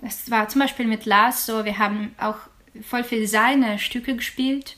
Das 0.00 0.32
war 0.32 0.48
zum 0.48 0.62
Beispiel 0.62 0.84
mit 0.84 1.06
Lars 1.06 1.46
so, 1.46 1.64
wir 1.64 1.78
haben 1.78 2.12
auch 2.18 2.38
voll 2.82 3.04
viel 3.04 3.28
seine 3.28 3.78
Stücke 3.78 4.16
gespielt 4.16 4.76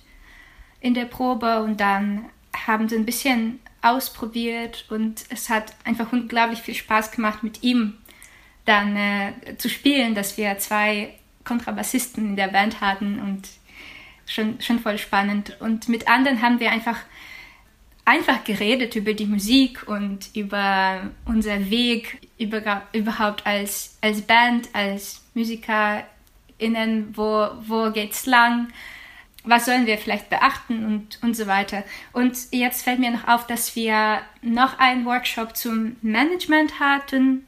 in 0.81 0.93
der 0.93 1.07
Probe 1.07 1.63
und 1.63 1.81
dann 1.81 2.27
haben 2.67 2.91
sie 2.91 2.97
ein 2.97 3.07
bisschen 3.07 3.59
ausprobiert 3.81 4.85
und 4.91 5.25
es 5.31 5.49
hat 5.49 5.75
einfach 5.85 6.13
unglaublich 6.13 6.61
viel 6.61 6.75
Spaß 6.75 7.11
gemacht 7.11 7.43
mit 7.43 7.63
ihm 7.63 7.95
dann 8.67 8.97
äh, 8.97 9.33
zu 9.57 9.71
spielen, 9.71 10.15
dass 10.15 10.37
wir 10.37 10.59
zwei 10.59 11.15
Kontrabassisten 11.45 12.31
in 12.31 12.37
der 12.37 12.49
Band 12.49 12.81
hatten 12.81 13.21
und 13.21 13.49
schon, 14.27 14.61
schon 14.61 14.81
voll 14.81 14.99
spannend. 14.99 15.57
Und 15.61 15.89
mit 15.89 16.09
anderen 16.09 16.43
haben 16.43 16.61
wir 16.61 16.71
einfach, 16.71 16.99
einfach 18.05 18.45
geredet 18.45 18.97
über 18.97 19.15
die 19.15 19.27
Musik 19.27 19.87
und 19.89 20.31
über 20.35 21.11
unser 21.27 21.71
Weg 21.71 22.21
über, 22.39 22.83
überhaupt 22.93 23.47
als, 23.47 23.97
als 24.01 24.23
Band, 24.23 24.69
als 24.73 25.23
MusikerInnen, 25.35 27.17
wo, 27.17 27.49
wo 27.67 27.91
geht's 27.91 28.27
lang, 28.27 28.69
was 29.45 29.67
sollen 29.67 29.87
wir 29.87 29.99
vielleicht 29.99 30.31
beachten 30.31 30.85
und, 30.87 31.23
und 31.23 31.37
so 31.37 31.47
weiter. 31.47 31.85
Und 32.13 32.37
jetzt 32.51 32.83
fällt 32.83 32.99
mir 32.99 33.11
noch 33.11 33.29
auf, 33.29 33.47
dass 33.47 33.77
wir 33.77 34.23
noch 34.41 34.79
einen 34.79 35.05
Workshop 35.05 35.57
zum 35.57 35.97
Management 36.01 36.81
hatten 36.81 37.47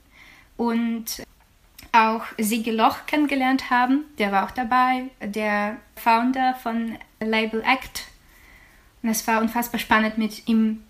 und 0.56 1.22
auch 1.96 2.24
Sigi 2.38 2.70
Loch 2.70 3.06
kennengelernt 3.06 3.70
haben. 3.70 4.04
Der 4.18 4.32
war 4.32 4.46
auch 4.46 4.50
dabei, 4.50 5.10
der 5.20 5.78
Founder 5.96 6.54
von 6.54 6.98
Label 7.20 7.62
Act. 7.62 8.04
Und 9.02 9.10
es 9.10 9.26
war 9.26 9.40
unfassbar 9.40 9.80
spannend, 9.80 10.18
mit 10.18 10.48
ihm 10.48 10.82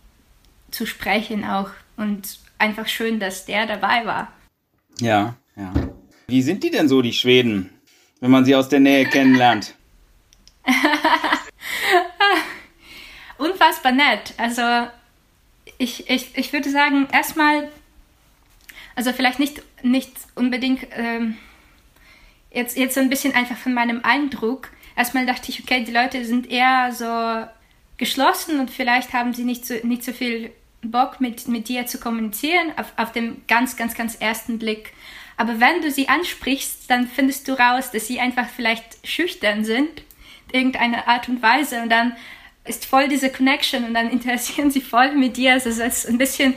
zu 0.71 0.87
sprechen 0.87 1.45
auch. 1.45 1.71
Und 1.97 2.39
einfach 2.59 2.89
schön, 2.89 3.21
dass 3.21 3.47
der 3.47 3.67
dabei 3.67 4.05
war. 4.07 4.33
Ja, 5.01 5.37
ja. 5.57 5.73
Wie 6.27 6.43
sind 6.43 6.65
die 6.65 6.71
denn 6.71 6.89
so, 6.89 7.03
die 7.03 7.13
Schweden, 7.13 7.71
wenn 8.21 8.31
man 8.31 8.45
sie 8.45 8.55
aus 8.55 8.69
der 8.69 8.81
Nähe 8.81 9.07
kennenlernt? 9.07 9.75
unfassbar 13.39 13.93
nett. 13.93 14.35
Also 14.37 14.63
ich, 15.79 16.11
ich, 16.11 16.37
ich 16.37 16.53
würde 16.53 16.71
sagen, 16.71 17.07
erstmal 17.13 17.71
also 18.97 19.13
vielleicht 19.13 19.39
nicht, 19.39 19.63
nicht 19.83 20.13
unbedingt 20.35 20.87
ähm, 20.93 21.37
jetzt, 22.51 22.77
jetzt 22.77 22.95
so 22.95 23.01
ein 23.01 23.11
bisschen 23.11 23.35
einfach 23.35 23.57
von 23.57 23.75
meinem 23.75 24.01
Eindruck. 24.03 24.71
Erstmal 24.97 25.27
dachte 25.27 25.51
ich, 25.51 25.63
okay, 25.63 25.85
die 25.85 25.93
Leute 25.93 26.25
sind 26.25 26.51
eher 26.51 26.93
so 26.93 27.47
geschlossen 27.99 28.61
und 28.61 28.71
vielleicht 28.71 29.13
haben 29.13 29.35
sie 29.35 29.45
nicht 29.45 29.67
so, 29.67 29.75
nicht 29.83 30.05
so 30.05 30.13
viel 30.13 30.51
Bock 30.83 31.21
mit, 31.21 31.49
mit 31.49 31.69
dir 31.69 31.87
zu 31.87 31.99
kommunizieren 31.99 32.73
auf, 32.77 32.93
auf 32.97 33.13
dem 33.13 33.43
ganz, 33.49 33.77
ganz, 33.77 33.95
ganz 33.95 34.17
ersten 34.17 34.59
Blick. 34.59 34.93
Aber 35.37 35.61
wenn 35.61 35.83
du 35.83 35.91
sie 35.91 36.09
ansprichst, 36.09 36.91
dann 36.91 37.07
findest 37.07 37.47
du 37.49 37.53
raus, 37.53 37.91
dass 37.91 38.07
sie 38.07 38.21
einfach 38.21 38.49
vielleicht 38.49 39.07
schüchtern 39.07 39.65
sind, 39.65 40.03
irgendeine 40.53 41.07
Art 41.09 41.29
und 41.29 41.43
Weise 41.43 41.83
und 41.83 41.91
dann 41.91 42.17
ist 42.65 42.87
voll 42.87 43.09
diese 43.09 43.31
Connection 43.31 43.85
und 43.85 43.95
dann 43.95 44.11
interessieren 44.11 44.71
sie 44.71 44.81
voll 44.81 45.13
mit 45.13 45.37
dir. 45.37 45.53
Also 45.53 45.69
es 45.69 45.79
ist 45.79 46.09
ein 46.09 46.19
bisschen, 46.19 46.55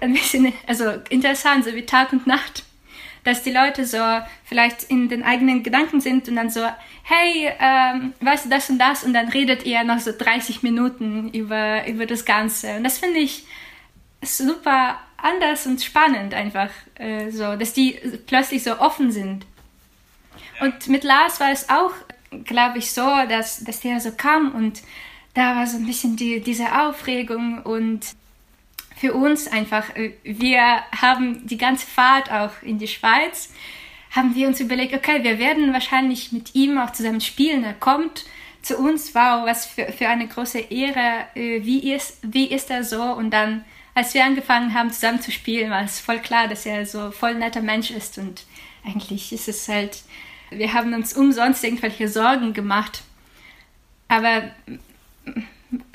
ein 0.00 0.12
bisschen, 0.12 0.52
also 0.66 0.84
interessant, 1.08 1.64
so 1.64 1.74
wie 1.74 1.86
Tag 1.86 2.12
und 2.12 2.26
Nacht. 2.26 2.64
Dass 3.22 3.42
die 3.42 3.52
Leute 3.52 3.84
so 3.84 3.98
vielleicht 4.44 4.84
in 4.84 5.10
den 5.10 5.22
eigenen 5.22 5.62
Gedanken 5.62 6.00
sind 6.00 6.26
und 6.28 6.36
dann 6.36 6.48
so, 6.48 6.66
hey, 7.02 7.50
ähm, 7.58 8.14
weißt 8.20 8.46
du 8.46 8.48
das 8.48 8.70
und 8.70 8.78
das? 8.78 9.04
Und 9.04 9.12
dann 9.12 9.28
redet 9.28 9.66
ihr 9.66 9.84
noch 9.84 9.98
so 9.98 10.10
30 10.16 10.62
Minuten 10.62 11.28
über, 11.34 11.86
über 11.86 12.06
das 12.06 12.24
Ganze. 12.24 12.76
Und 12.76 12.84
das 12.84 12.96
finde 12.96 13.18
ich 13.18 13.44
super 14.22 14.98
anders 15.18 15.66
und 15.66 15.82
spannend 15.82 16.32
einfach, 16.32 16.70
äh, 16.94 17.30
so, 17.30 17.56
dass 17.56 17.74
die 17.74 17.98
plötzlich 18.26 18.62
so 18.62 18.78
offen 18.78 19.12
sind. 19.12 19.44
Und 20.60 20.88
mit 20.88 21.04
Lars 21.04 21.40
war 21.40 21.50
es 21.50 21.68
auch, 21.68 21.92
glaube 22.44 22.78
ich, 22.78 22.92
so, 22.92 23.06
dass, 23.28 23.64
dass 23.64 23.80
der 23.80 24.00
so 24.00 24.12
kam 24.12 24.54
und 24.54 24.82
da 25.34 25.56
war 25.56 25.66
so 25.66 25.76
ein 25.76 25.86
bisschen 25.86 26.16
die, 26.16 26.40
diese 26.40 26.80
Aufregung 26.82 27.62
und 27.62 28.00
für 29.00 29.14
uns 29.14 29.48
einfach, 29.48 29.96
äh, 29.96 30.12
wir 30.24 30.60
haben 31.00 31.46
die 31.46 31.56
ganze 31.56 31.86
Fahrt 31.86 32.30
auch 32.30 32.62
in 32.62 32.78
die 32.78 32.86
Schweiz, 32.86 33.50
haben 34.10 34.34
wir 34.34 34.46
uns 34.46 34.60
überlegt, 34.60 34.92
okay, 34.92 35.22
wir 35.22 35.38
werden 35.38 35.72
wahrscheinlich 35.72 36.32
mit 36.32 36.54
ihm 36.54 36.76
auch 36.76 36.90
zusammen 36.90 37.22
spielen. 37.22 37.64
Er 37.64 37.72
kommt 37.72 38.26
zu 38.60 38.76
uns, 38.76 39.14
wow, 39.14 39.46
was 39.46 39.64
für, 39.64 39.86
für 39.86 40.08
eine 40.08 40.28
große 40.28 40.58
Ehre, 40.58 41.24
äh, 41.34 41.64
wie 41.64 41.94
ist, 41.94 42.18
wie 42.22 42.46
ist 42.46 42.70
er 42.70 42.84
so? 42.84 43.02
Und 43.02 43.30
dann, 43.30 43.64
als 43.94 44.12
wir 44.12 44.22
angefangen 44.22 44.74
haben 44.74 44.90
zusammen 44.90 45.22
zu 45.22 45.30
spielen, 45.30 45.70
war 45.70 45.82
es 45.82 45.98
voll 45.98 46.18
klar, 46.18 46.46
dass 46.46 46.66
er 46.66 46.84
so 46.84 47.10
voll 47.10 47.36
netter 47.36 47.62
Mensch 47.62 47.90
ist 47.90 48.18
und 48.18 48.44
eigentlich 48.84 49.32
ist 49.32 49.48
es 49.48 49.66
halt, 49.66 50.02
wir 50.50 50.74
haben 50.74 50.92
uns 50.92 51.14
umsonst 51.14 51.64
irgendwelche 51.64 52.08
Sorgen 52.08 52.52
gemacht. 52.52 53.02
Aber 54.08 54.50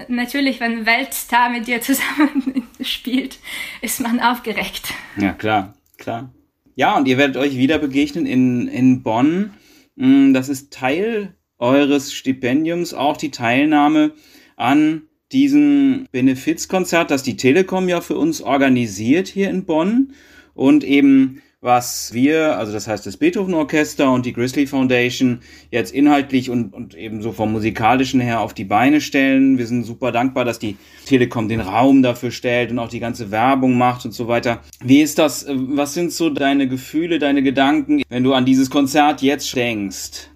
natürlich, 0.08 0.60
wenn 0.60 0.80
ein 0.80 0.86
Weltstar 0.88 1.50
mit 1.50 1.68
dir 1.68 1.82
zusammen 1.84 2.64
spielt, 2.86 3.39
ist 3.82 4.00
man 4.01 4.20
aufgeregt. 4.20 4.94
Ja, 5.18 5.34
klar, 5.34 5.74
klar. 5.98 6.34
Ja, 6.75 6.98
und 6.98 7.08
ihr 7.08 7.18
werdet 7.18 7.38
euch 7.38 7.58
wieder 7.58 7.80
begegnen 7.80 8.25
in, 8.25 8.68
in 8.68 9.01
Bonn. 9.01 9.51
Mm, 9.96 10.34
das 10.34 10.50
ist 10.50 10.74
Teil 10.74 11.36
eures 11.58 12.13
Stipendiums, 12.13 12.94
auch 12.94 13.18
die 13.18 13.32
Teilnahme 13.32 14.12
an 14.58 15.04
diesem 15.32 16.08
Benefizkonzert, 16.12 17.12
das 17.12 17.24
die 17.24 17.38
Telekom 17.38 17.89
ja 17.89 18.01
für 18.01 18.18
uns 18.18 18.42
organisiert 18.42 19.27
hier 19.27 19.50
in 19.50 19.65
Bonn 19.65 20.13
und 20.54 20.84
eben 20.84 21.42
was 21.65 22.13
wir, 22.13 22.57
also 22.60 22.72
das 22.72 22.88
heißt 22.88 23.07
das 23.07 23.17
Beethoven 23.17 23.55
Orchester 23.55 24.12
und 24.12 24.25
die 24.25 24.34
Grizzly 24.34 24.67
Foundation 24.67 25.41
jetzt 25.72 25.91
inhaltlich 25.95 26.51
und, 26.51 26.72
und 26.74 26.93
ebenso 26.93 27.31
vom 27.31 27.51
musikalischen 27.51 28.22
her 28.22 28.41
auf 28.41 28.53
die 28.53 28.65
Beine 28.65 29.01
stellen. 29.01 29.57
Wir 29.57 29.65
sind 29.65 29.84
super 29.84 30.12
dankbar, 30.12 30.45
dass 30.45 30.60
die 30.60 30.77
Telekom 31.05 31.50
den 31.50 31.62
Raum 31.62 32.03
dafür 32.03 32.29
stellt 32.29 32.69
und 32.69 32.77
auch 32.77 32.89
die 32.89 33.00
ganze 33.00 33.31
Werbung 33.31 33.79
macht 33.79 34.05
und 34.05 34.12
so 34.12 34.27
weiter. 34.27 34.62
Wie 34.84 35.01
ist 35.01 35.17
das? 35.17 35.48
Was 35.50 35.95
sind 35.95 36.13
so 36.13 36.29
deine 36.29 36.67
Gefühle, 36.67 37.17
deine 37.17 37.41
Gedanken, 37.41 38.03
wenn 38.10 38.24
du 38.24 38.34
an 38.34 38.45
dieses 38.45 38.69
Konzert 38.69 39.24
jetzt 39.24 39.55
denkst? 39.55 40.29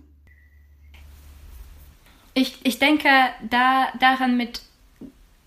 Ich, 2.33 2.57
ich 2.63 2.79
denke 2.79 3.07
da 3.47 3.89
daran 3.99 4.35
mit 4.35 4.61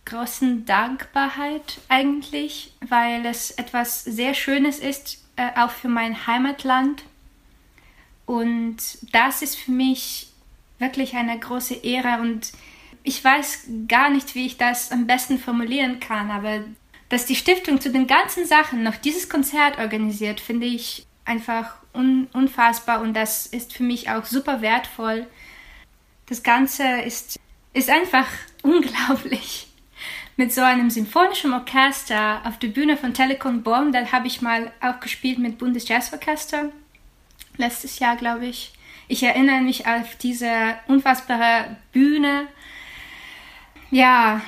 großen 0.04 0.64
Dankbarkeit 0.64 1.80
eigentlich, 1.88 2.72
weil 2.88 3.26
es 3.26 3.50
etwas 3.50 4.04
sehr 4.04 4.34
Schönes 4.34 4.78
ist, 4.78 5.21
äh, 5.36 5.50
auch 5.56 5.70
für 5.70 5.88
mein 5.88 6.26
Heimatland. 6.26 7.04
Und 8.26 8.76
das 9.12 9.42
ist 9.42 9.56
für 9.58 9.72
mich 9.72 10.28
wirklich 10.78 11.14
eine 11.14 11.38
große 11.38 11.74
Ehre 11.74 12.20
und 12.20 12.52
ich 13.04 13.22
weiß 13.22 13.68
gar 13.88 14.10
nicht, 14.10 14.34
wie 14.34 14.46
ich 14.46 14.58
das 14.58 14.92
am 14.92 15.06
besten 15.06 15.38
formulieren 15.38 16.00
kann, 16.00 16.30
aber 16.30 16.64
dass 17.08 17.26
die 17.26 17.36
Stiftung 17.36 17.80
zu 17.80 17.90
den 17.90 18.06
ganzen 18.06 18.46
Sachen 18.46 18.82
noch 18.82 18.96
dieses 18.96 19.28
Konzert 19.28 19.78
organisiert, 19.78 20.40
finde 20.40 20.66
ich 20.66 21.06
einfach 21.24 21.74
un 21.94 22.28
unfassbar 22.32 23.00
und 23.00 23.14
das 23.14 23.46
ist 23.46 23.72
für 23.72 23.82
mich 23.82 24.08
auch 24.08 24.24
super 24.24 24.62
wertvoll. 24.62 25.26
Das 26.26 26.42
Ganze 26.42 26.84
ist, 27.02 27.38
ist 27.74 27.90
einfach 27.90 28.26
unglaublich 28.62 29.68
mit 30.36 30.52
so 30.52 30.62
einem 30.62 30.90
symphonischen 30.90 31.52
Orchester 31.52 32.40
auf 32.44 32.58
der 32.58 32.68
Bühne 32.68 32.96
von 32.96 33.14
Telekom 33.14 33.62
Bonn. 33.62 33.92
Da 33.92 34.10
habe 34.12 34.26
ich 34.26 34.42
mal 34.42 34.72
auch 34.80 35.00
gespielt 35.00 35.38
mit 35.38 35.58
Bundesjazzorchester. 35.58 36.70
Letztes 37.56 37.98
Jahr, 37.98 38.16
glaube 38.16 38.46
ich. 38.46 38.72
Ich 39.08 39.22
erinnere 39.22 39.60
mich 39.60 39.86
auf 39.86 40.16
diese 40.16 40.76
unfassbare 40.86 41.76
Bühne. 41.92 42.46
Ja, 43.90 44.40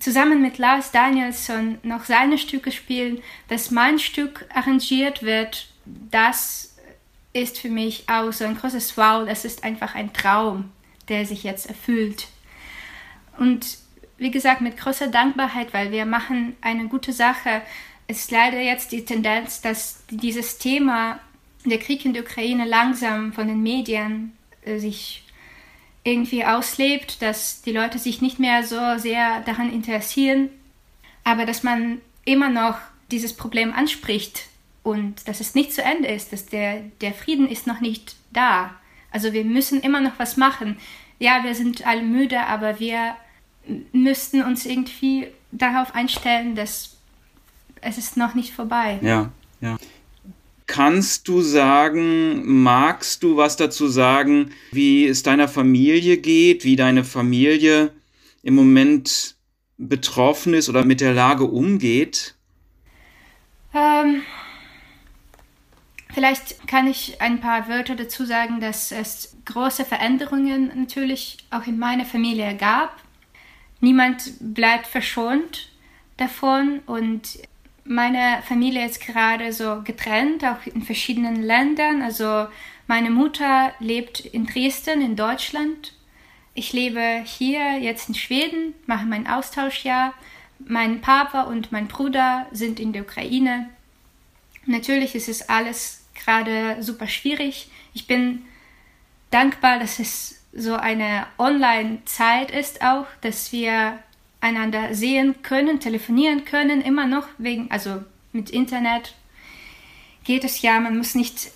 zusammen 0.00 0.42
mit 0.42 0.58
Lars 0.58 0.90
Danielsson 0.90 1.78
noch 1.82 2.04
seine 2.04 2.38
Stücke 2.38 2.72
spielen, 2.72 3.22
dass 3.48 3.70
mein 3.70 3.98
Stück 3.98 4.46
arrangiert 4.52 5.22
wird, 5.22 5.68
das 5.84 6.76
ist 7.32 7.58
für 7.58 7.68
mich 7.68 8.08
auch 8.08 8.32
so 8.32 8.44
ein 8.44 8.56
großes 8.56 8.96
Wow. 8.96 9.26
Das 9.26 9.44
ist 9.44 9.64
einfach 9.64 9.94
ein 9.94 10.12
Traum, 10.12 10.70
der 11.08 11.26
sich 11.26 11.42
jetzt 11.42 11.66
erfüllt. 11.66 12.28
Und 13.38 13.78
wie 14.24 14.30
gesagt, 14.30 14.62
mit 14.62 14.78
großer 14.78 15.08
Dankbarkeit, 15.08 15.74
weil 15.74 15.92
wir 15.92 16.06
machen 16.06 16.56
eine 16.62 16.88
gute 16.88 17.12
Sache. 17.12 17.60
Es 18.06 18.20
ist 18.20 18.30
leider 18.30 18.58
jetzt 18.58 18.90
die 18.90 19.04
Tendenz, 19.04 19.60
dass 19.60 20.02
dieses 20.08 20.56
Thema, 20.56 21.20
der 21.66 21.78
Krieg 21.78 22.06
in 22.06 22.14
der 22.14 22.22
Ukraine, 22.22 22.64
langsam 22.64 23.34
von 23.34 23.48
den 23.48 23.62
Medien 23.62 24.32
äh, 24.62 24.78
sich 24.78 25.24
irgendwie 26.04 26.42
auslebt, 26.46 27.20
dass 27.20 27.60
die 27.60 27.72
Leute 27.72 27.98
sich 27.98 28.22
nicht 28.22 28.38
mehr 28.38 28.64
so 28.64 28.96
sehr 28.96 29.40
daran 29.40 29.70
interessieren, 29.70 30.48
aber 31.22 31.44
dass 31.44 31.62
man 31.62 32.00
immer 32.24 32.48
noch 32.48 32.78
dieses 33.10 33.36
Problem 33.36 33.74
anspricht 33.74 34.46
und 34.82 35.28
dass 35.28 35.40
es 35.40 35.54
nicht 35.54 35.74
zu 35.74 35.82
Ende 35.82 36.08
ist, 36.08 36.32
dass 36.32 36.46
der, 36.46 36.80
der 37.02 37.12
Frieden 37.12 37.46
ist 37.46 37.66
noch 37.66 37.80
nicht 37.82 38.16
da. 38.32 38.74
Also 39.10 39.34
wir 39.34 39.44
müssen 39.44 39.82
immer 39.82 40.00
noch 40.00 40.18
was 40.18 40.38
machen. 40.38 40.78
Ja, 41.18 41.44
wir 41.44 41.54
sind 41.54 41.86
alle 41.86 42.02
müde, 42.02 42.40
aber 42.40 42.80
wir 42.80 43.16
müssten 43.92 44.42
uns 44.42 44.66
irgendwie 44.66 45.28
darauf 45.52 45.94
einstellen, 45.94 46.54
dass 46.54 46.96
es 47.80 47.98
ist 47.98 48.16
noch 48.16 48.34
nicht 48.34 48.52
vorbei. 48.52 48.98
Ja, 49.02 49.30
ja. 49.60 49.76
Kannst 50.66 51.28
du 51.28 51.42
sagen, 51.42 52.62
magst 52.62 53.22
du 53.22 53.36
was 53.36 53.56
dazu 53.56 53.86
sagen, 53.86 54.50
wie 54.72 55.06
es 55.06 55.22
deiner 55.22 55.46
Familie 55.46 56.16
geht, 56.16 56.64
wie 56.64 56.76
deine 56.76 57.04
Familie 57.04 57.92
im 58.42 58.54
Moment 58.54 59.36
betroffen 59.76 60.54
ist 60.54 60.70
oder 60.70 60.84
mit 60.84 61.02
der 61.02 61.12
Lage 61.12 61.44
umgeht? 61.44 62.34
Ähm, 63.74 64.22
vielleicht 66.14 66.66
kann 66.66 66.86
ich 66.86 67.20
ein 67.20 67.40
paar 67.40 67.68
Wörter 67.68 67.94
dazu 67.94 68.24
sagen, 68.24 68.60
dass 68.60 68.90
es 68.90 69.36
große 69.44 69.84
Veränderungen 69.84 70.72
natürlich 70.74 71.38
auch 71.50 71.66
in 71.66 71.78
meiner 71.78 72.06
Familie 72.06 72.56
gab 72.56 73.03
niemand 73.84 74.32
bleibt 74.40 74.86
verschont 74.86 75.68
davon 76.16 76.80
und 76.86 77.38
meine 77.84 78.42
Familie 78.42 78.86
ist 78.86 79.00
gerade 79.00 79.52
so 79.52 79.82
getrennt, 79.82 80.44
auch 80.44 80.66
in 80.66 80.82
verschiedenen 80.82 81.42
Ländern. 81.42 82.02
Also 82.02 82.46
meine 82.86 83.10
Mutter 83.10 83.72
lebt 83.78 84.20
in 84.20 84.46
Dresden 84.46 85.02
in 85.02 85.16
Deutschland. 85.16 85.92
Ich 86.54 86.72
lebe 86.72 87.22
hier 87.24 87.78
jetzt 87.78 88.08
in 88.08 88.14
Schweden, 88.14 88.74
mache 88.86 89.06
mein 89.06 89.26
Austauschjahr. 89.26 90.14
Mein 90.58 91.00
Papa 91.00 91.42
und 91.42 91.72
mein 91.72 91.88
Bruder 91.88 92.46
sind 92.52 92.80
in 92.80 92.92
der 92.92 93.02
Ukraine. 93.02 93.68
Natürlich 94.64 95.14
ist 95.14 95.28
es 95.28 95.48
alles 95.48 96.06
gerade 96.14 96.82
super 96.82 97.06
schwierig. 97.06 97.68
Ich 97.92 98.06
bin 98.06 98.44
dankbar, 99.30 99.78
dass 99.78 99.98
es 99.98 100.43
so 100.54 100.74
eine 100.74 101.26
Online-Zeit 101.38 102.50
ist 102.50 102.82
auch, 102.82 103.06
dass 103.20 103.52
wir 103.52 103.98
einander 104.40 104.94
sehen 104.94 105.42
können, 105.42 105.80
telefonieren 105.80 106.44
können, 106.44 106.80
immer 106.80 107.06
noch 107.06 107.26
wegen, 107.38 107.70
also 107.70 108.04
mit 108.32 108.50
Internet 108.50 109.14
geht 110.24 110.44
es 110.44 110.62
ja, 110.62 110.80
man 110.80 110.96
muss 110.96 111.14
nicht 111.14 111.50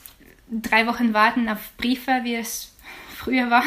drei 0.51 0.87
Wochen 0.87 1.15
warten 1.15 1.49
auf 1.49 1.59
Briefe, 1.77 2.21
wie 2.23 2.35
es 2.35 2.75
früher 3.17 3.51
war. 3.51 3.65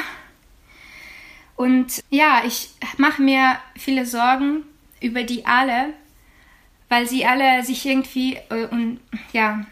Und 1.55 2.03
ja, 2.09 2.41
ich 2.45 2.69
mache 2.97 3.21
mir 3.21 3.57
viele 3.75 4.05
Sorgen 4.05 4.63
über 4.99 5.23
die 5.23 5.45
alle, 5.45 5.93
weil 6.89 7.07
sie 7.07 7.25
alle 7.25 7.63
sich 7.63 7.85
irgendwie 7.85 8.37
äh, 8.49 8.65
und 8.65 8.99
ja 9.33 9.65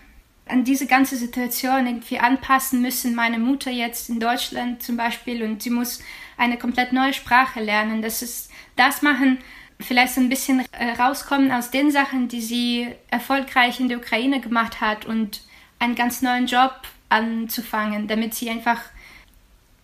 an 0.49 0.63
diese 0.63 0.87
ganze 0.87 1.15
Situation 1.15 1.85
irgendwie 1.85 2.19
anpassen 2.19 2.81
müssen. 2.81 3.15
Meine 3.15 3.39
Mutter 3.39 3.71
jetzt 3.71 4.09
in 4.09 4.19
Deutschland 4.19 4.81
zum 4.83 4.97
Beispiel 4.97 5.43
und 5.43 5.61
sie 5.61 5.69
muss 5.69 6.01
eine 6.37 6.57
komplett 6.57 6.91
neue 6.91 7.13
Sprache 7.13 7.61
lernen. 7.61 8.01
Das 8.01 8.21
ist 8.21 8.49
das 8.75 9.01
machen, 9.01 9.39
vielleicht 9.79 10.15
so 10.15 10.21
ein 10.21 10.29
bisschen 10.29 10.65
äh, 10.71 10.91
rauskommen 10.99 11.51
aus 11.51 11.71
den 11.71 11.91
Sachen, 11.91 12.27
die 12.27 12.41
sie 12.41 12.87
erfolgreich 13.09 13.79
in 13.79 13.89
der 13.89 13.99
Ukraine 13.99 14.41
gemacht 14.41 14.81
hat 14.81 15.05
und 15.05 15.41
einen 15.79 15.95
ganz 15.95 16.21
neuen 16.21 16.47
Job 16.47 16.73
anzufangen, 17.09 18.07
damit 18.07 18.33
sie 18.33 18.49
einfach 18.49 18.81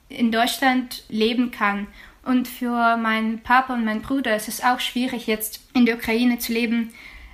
in 0.10 0.32
Deutschland 0.32 1.04
leben 1.10 1.52
kann. 1.52 1.88
Und 2.24 2.48
für 2.48 2.98
meinen 2.98 3.40
Papa 3.42 3.74
und 3.74 3.86
meinen 3.86 4.02
Bruder 4.02 4.36
ist 4.36 4.48
es 4.48 4.64
auch 4.64 4.80
schwierig, 4.80 5.28
jetzt 5.28 5.62
in 5.74 5.86
der 5.86 5.96
Ukraine 5.96 6.40
zu 6.40 6.54
leben. 6.54 6.92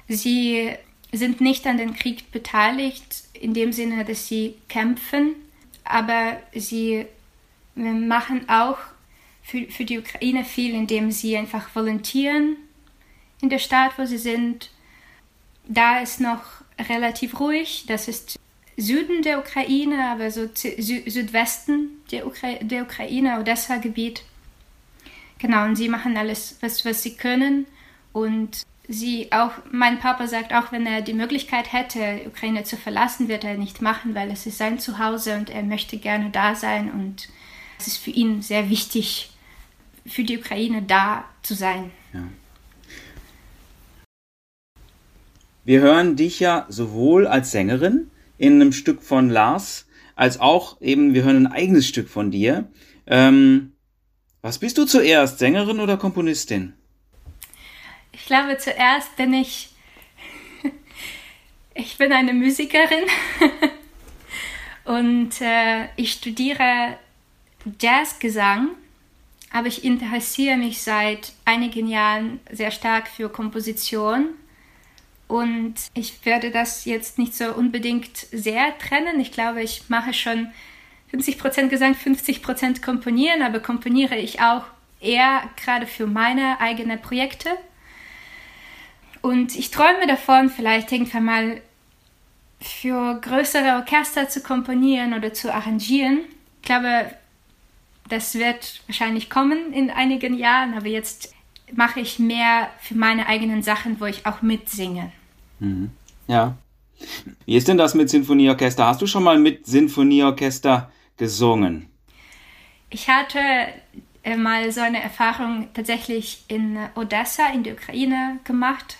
Sie 0.07 0.71
sind 1.11 1.41
nicht 1.41 1.67
an 1.67 1.77
den 1.77 1.93
Krieg 1.93 2.31
beteiligt, 2.31 3.23
in 3.33 3.53
dem 3.53 3.73
Sinne, 3.73 4.05
dass 4.05 4.27
sie 4.27 4.55
kämpfen, 4.69 5.35
aber 5.83 6.37
sie 6.53 7.05
machen 7.75 8.47
auch 8.49 8.77
für, 9.43 9.65
für 9.65 9.85
die 9.85 9.99
Ukraine 9.99 10.45
viel, 10.45 10.73
indem 10.73 11.11
sie 11.11 11.35
einfach 11.35 11.73
volontieren 11.75 12.57
in 13.41 13.49
der 13.49 13.59
Stadt, 13.59 13.97
wo 13.97 14.05
sie 14.05 14.17
sind. 14.17 14.69
Da 15.67 15.99
ist 15.99 16.21
noch 16.21 16.43
relativ 16.79 17.39
ruhig. 17.39 17.85
Das 17.87 18.07
ist 18.07 18.39
Süden 18.77 19.21
der 19.21 19.39
Ukraine, 19.39 20.09
aber 20.09 20.31
so 20.31 20.47
Sü 20.53 21.03
Südwesten 21.09 22.01
der, 22.11 22.27
Ukra 22.27 22.53
der 22.61 22.83
Ukraine, 22.83 23.39
Odessa-Gebiet. 23.39 24.23
Genau, 25.39 25.65
und 25.65 25.75
sie 25.75 25.89
machen 25.89 26.17
alles, 26.17 26.57
was, 26.61 26.85
was 26.85 27.03
sie 27.03 27.15
können. 27.15 27.65
Und 28.13 28.63
sie 28.91 29.31
auch, 29.31 29.51
mein 29.71 29.99
Papa 29.99 30.27
sagt, 30.27 30.53
auch 30.53 30.71
wenn 30.71 30.85
er 30.85 31.01
die 31.01 31.13
Möglichkeit 31.13 31.71
hätte, 31.71 32.21
Ukraine 32.27 32.63
zu 32.63 32.77
verlassen, 32.77 33.27
wird 33.27 33.43
er 33.43 33.57
nicht 33.57 33.81
machen, 33.81 34.15
weil 34.15 34.29
es 34.31 34.45
ist 34.45 34.57
sein 34.57 34.79
Zuhause 34.79 35.35
und 35.35 35.49
er 35.49 35.63
möchte 35.63 35.97
gerne 35.97 36.29
da 36.29 36.55
sein 36.55 36.91
und 36.91 37.29
es 37.79 37.87
ist 37.87 37.97
für 37.97 38.11
ihn 38.11 38.41
sehr 38.41 38.69
wichtig, 38.69 39.31
für 40.05 40.23
die 40.23 40.37
Ukraine 40.37 40.83
da 40.83 41.25
zu 41.41 41.55
sein. 41.55 41.91
Ja. 42.13 42.27
Wir 45.63 45.79
hören 45.79 46.15
dich 46.15 46.39
ja 46.39 46.65
sowohl 46.69 47.27
als 47.27 47.51
Sängerin 47.51 48.09
in 48.37 48.55
einem 48.55 48.71
Stück 48.71 49.03
von 49.03 49.29
Lars, 49.29 49.87
als 50.15 50.39
auch 50.39 50.81
eben, 50.81 51.13
wir 51.13 51.23
hören 51.23 51.45
ein 51.45 51.51
eigenes 51.51 51.87
Stück 51.87 52.09
von 52.09 52.31
dir. 52.31 52.69
Ähm, 53.07 53.73
was 54.41 54.57
bist 54.57 54.77
du 54.77 54.85
zuerst, 54.85 55.39
Sängerin 55.39 55.79
oder 55.79 55.97
Komponistin? 55.97 56.73
Ich 58.21 58.27
glaube, 58.27 58.55
zuerst 58.59 59.15
bin 59.15 59.33
ich, 59.33 59.69
ich 61.73 61.97
bin 61.97 62.13
eine 62.13 62.33
Musikerin 62.33 63.05
und 64.85 65.41
äh, 65.41 65.87
ich 65.95 66.13
studiere 66.13 66.99
Jazzgesang, 67.79 68.69
aber 69.51 69.67
ich 69.67 69.83
interessiere 69.83 70.55
mich 70.55 70.83
seit 70.83 71.33
einigen 71.45 71.87
Jahren 71.87 72.39
sehr 72.51 72.69
stark 72.69 73.07
für 73.07 73.27
Komposition 73.27 74.29
und 75.27 75.73
ich 75.95 76.23
werde 76.23 76.51
das 76.51 76.85
jetzt 76.85 77.17
nicht 77.17 77.35
so 77.35 77.51
unbedingt 77.55 78.15
sehr 78.31 78.77
trennen. 78.77 79.19
Ich 79.19 79.31
glaube, 79.31 79.63
ich 79.63 79.89
mache 79.89 80.13
schon 80.13 80.51
50% 81.11 81.69
Gesang, 81.69 81.95
50% 81.95 82.83
Komponieren, 82.83 83.41
aber 83.41 83.59
komponiere 83.59 84.15
ich 84.15 84.41
auch 84.41 84.63
eher 84.99 85.41
gerade 85.55 85.87
für 85.87 86.05
meine 86.05 86.61
eigenen 86.61 87.01
Projekte. 87.01 87.49
Und 89.21 89.55
ich 89.55 89.71
träume 89.71 90.07
davon, 90.07 90.49
vielleicht 90.49 90.91
irgendwann 90.91 91.25
mal 91.25 91.61
für 92.59 93.19
größere 93.21 93.77
Orchester 93.77 94.29
zu 94.29 94.41
komponieren 94.41 95.13
oder 95.13 95.33
zu 95.33 95.53
arrangieren. 95.53 96.19
Ich 96.61 96.67
glaube, 96.67 97.11
das 98.09 98.35
wird 98.35 98.81
wahrscheinlich 98.87 99.29
kommen 99.29 99.73
in 99.73 99.89
einigen 99.89 100.37
Jahren, 100.37 100.73
aber 100.75 100.87
jetzt 100.87 101.33
mache 101.73 101.99
ich 102.01 102.19
mehr 102.19 102.69
für 102.79 102.95
meine 102.95 103.27
eigenen 103.27 103.63
Sachen, 103.63 103.99
wo 103.99 104.05
ich 104.05 104.25
auch 104.25 104.41
mitsinge. 104.41 105.11
Mhm. 105.59 105.91
Ja. 106.27 106.57
Wie 107.45 107.55
ist 107.55 107.67
denn 107.67 107.77
das 107.77 107.95
mit 107.95 108.09
Sinfonieorchester? 108.09 108.85
Hast 108.85 109.01
du 109.01 109.07
schon 109.07 109.23
mal 109.23 109.39
mit 109.39 109.65
Sinfonieorchester 109.65 110.91
gesungen? 111.17 111.87
Ich 112.89 113.09
hatte 113.09 113.39
äh, 114.23 114.35
mal 114.35 114.71
so 114.71 114.81
eine 114.81 115.01
Erfahrung 115.01 115.69
tatsächlich 115.73 116.43
in 116.47 116.77
Odessa 116.95 117.47
in 117.53 117.63
der 117.63 117.73
Ukraine 117.73 118.39
gemacht, 118.43 118.97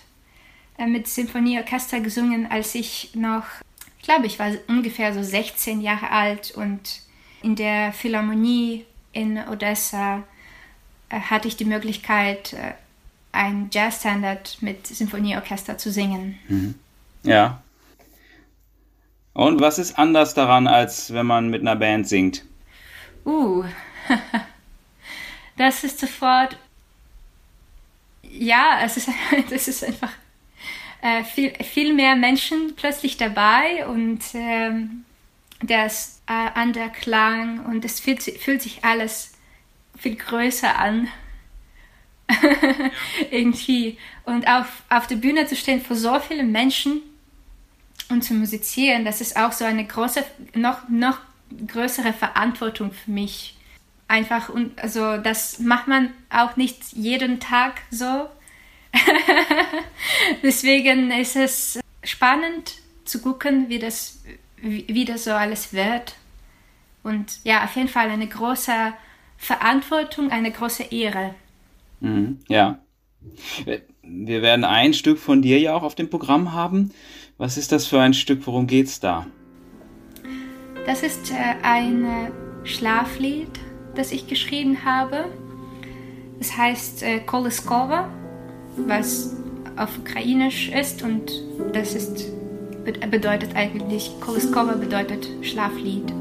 mit 0.78 1.06
Sinfonieorchester 1.06 2.00
gesungen, 2.00 2.50
als 2.50 2.74
ich 2.74 3.14
noch, 3.14 3.44
ich 3.98 4.04
glaube, 4.04 4.26
ich 4.26 4.38
war 4.38 4.50
ungefähr 4.68 5.14
so 5.14 5.22
16 5.22 5.80
Jahre 5.80 6.10
alt 6.10 6.52
und 6.52 7.02
in 7.42 7.56
der 7.56 7.92
Philharmonie 7.92 8.84
in 9.12 9.38
Odessa 9.38 10.22
äh, 11.08 11.20
hatte 11.20 11.48
ich 11.48 11.56
die 11.56 11.64
Möglichkeit, 11.64 12.56
ein 13.32 13.70
Jazzstandard 13.72 14.58
mit 14.60 14.86
Sinfonieorchester 14.86 15.78
zu 15.78 15.90
singen. 15.90 16.38
Mhm. 16.48 16.74
Ja. 17.22 17.62
Und 19.32 19.60
was 19.60 19.78
ist 19.78 19.98
anders 19.98 20.34
daran, 20.34 20.66
als 20.66 21.12
wenn 21.12 21.26
man 21.26 21.48
mit 21.48 21.62
einer 21.62 21.76
Band 21.76 22.06
singt? 22.06 22.44
Uh, 23.24 23.64
das 25.56 25.82
ist 25.84 25.98
sofort. 25.98 26.58
Ja, 28.22 28.80
es 28.84 28.98
ist, 28.98 29.08
das 29.50 29.68
ist 29.68 29.84
einfach 29.84 30.12
äh, 31.02 31.24
viel, 31.24 31.52
viel 31.62 31.92
mehr 31.92 32.16
Menschen 32.16 32.74
plötzlich 32.76 33.16
dabei 33.16 33.86
und 33.86 34.20
ähm, 34.34 35.04
das 35.60 36.22
äh, 36.26 36.32
an 36.32 36.72
der 36.72 36.88
Klang 36.88 37.64
und 37.66 37.84
es 37.84 38.00
fühlt, 38.00 38.22
fühlt 38.22 38.62
sich 38.62 38.84
alles 38.84 39.32
viel 39.98 40.16
größer 40.16 40.78
an. 40.78 41.08
irgendwie. 43.30 43.98
Und 44.24 44.48
auf, 44.48 44.82
auf 44.88 45.06
der 45.06 45.16
Bühne 45.16 45.46
zu 45.46 45.56
stehen 45.56 45.80
vor 45.80 45.96
so 45.96 46.18
vielen 46.20 46.52
Menschen 46.52 47.02
und 48.08 48.22
zu 48.22 48.34
musizieren, 48.34 49.04
das 49.04 49.20
ist 49.20 49.36
auch 49.36 49.52
so 49.52 49.64
eine 49.64 49.84
große, 49.84 50.24
noch, 50.54 50.88
noch 50.88 51.18
größere 51.66 52.12
Verantwortung 52.12 52.92
für 52.92 53.10
mich. 53.10 53.56
Einfach, 54.08 54.48
und 54.48 54.78
also 54.82 55.16
das 55.16 55.58
macht 55.58 55.88
man 55.88 56.12
auch 56.30 56.56
nicht 56.56 56.92
jeden 56.92 57.40
Tag 57.40 57.80
so. 57.90 58.28
Deswegen 60.42 61.10
ist 61.10 61.36
es 61.36 61.80
spannend 62.04 62.74
zu 63.04 63.20
gucken, 63.20 63.68
wie 63.68 63.78
das, 63.78 64.22
wie 64.60 65.04
das 65.04 65.24
so 65.24 65.32
alles 65.32 65.72
wird. 65.72 66.16
Und 67.02 67.40
ja, 67.44 67.64
auf 67.64 67.74
jeden 67.76 67.88
Fall 67.88 68.10
eine 68.10 68.28
große 68.28 68.92
Verantwortung, 69.36 70.30
eine 70.30 70.52
große 70.52 70.84
Ehre. 70.84 71.34
Mhm, 72.00 72.38
ja. 72.48 72.78
Wir 74.02 74.42
werden 74.42 74.64
ein 74.64 74.94
Stück 74.94 75.18
von 75.18 75.42
dir 75.42 75.58
ja 75.58 75.74
auch 75.74 75.82
auf 75.82 75.94
dem 75.94 76.10
Programm 76.10 76.52
haben. 76.52 76.92
Was 77.38 77.56
ist 77.56 77.72
das 77.72 77.86
für 77.86 78.00
ein 78.00 78.14
Stück? 78.14 78.46
Worum 78.46 78.66
geht's 78.66 79.00
da? 79.00 79.26
Das 80.86 81.02
ist 81.02 81.30
äh, 81.30 81.54
ein 81.62 82.04
äh, 82.04 82.66
Schlaflied, 82.66 83.50
das 83.94 84.10
ich 84.10 84.26
geschrieben 84.26 84.84
habe. 84.84 85.26
Es 86.40 86.56
heißt 86.56 87.04
äh, 87.04 87.20
Koliskova, 87.20 88.10
was 88.87 89.35
auf 89.75 89.89
Ukrainisch 89.99 90.69
ist 90.69 91.03
und 91.03 91.31
das 91.73 91.95
ist 91.95 92.25
bedeutet 93.11 93.49
eigentlich 93.55 94.11
Koliskova 94.21 94.73
bedeutet 94.73 95.27
Schlaflied. 95.41 96.13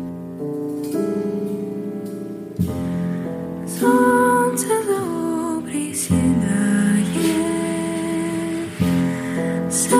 Sonce 3.66 4.76
сідає, 5.96 7.06
все 9.68 9.96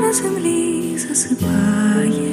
на 0.00 0.12
землі 0.12 0.98
засипає, 0.98 2.32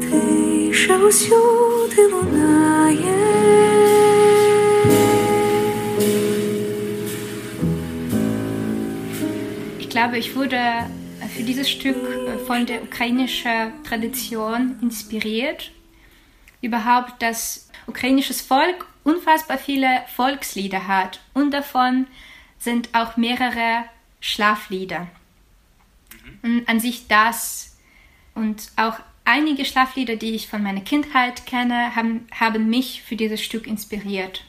тиша 0.00 0.98
усюди 0.98 2.06
лунає. 2.06 3.79
glaube, 10.01 10.17
ich 10.17 10.35
wurde 10.35 10.59
für 11.35 11.43
dieses 11.43 11.69
Stück 11.69 11.95
von 12.47 12.65
der 12.65 12.81
ukrainischen 12.81 13.71
Tradition 13.83 14.79
inspiriert. 14.81 15.71
Überhaupt 16.59 17.21
das 17.21 17.69
ukrainische 17.85 18.33
Volk 18.33 18.87
unfassbar 19.03 19.59
viele 19.59 19.87
Volkslieder 20.15 20.87
hat 20.87 21.19
und 21.35 21.51
davon 21.51 22.07
sind 22.57 22.89
auch 22.93 23.15
mehrere 23.15 23.85
Schlaflieder. 24.19 25.05
Und 26.41 26.67
an 26.67 26.79
sich 26.79 27.07
das 27.07 27.77
und 28.33 28.71
auch 28.77 28.95
einige 29.23 29.65
Schlaflieder, 29.65 30.15
die 30.15 30.31
ich 30.31 30.47
von 30.47 30.63
meiner 30.63 30.81
Kindheit 30.81 31.45
kenne, 31.45 31.95
haben, 31.95 32.25
haben 32.31 32.71
mich 32.71 33.03
für 33.03 33.15
dieses 33.15 33.43
Stück 33.43 33.67
inspiriert. 33.67 34.45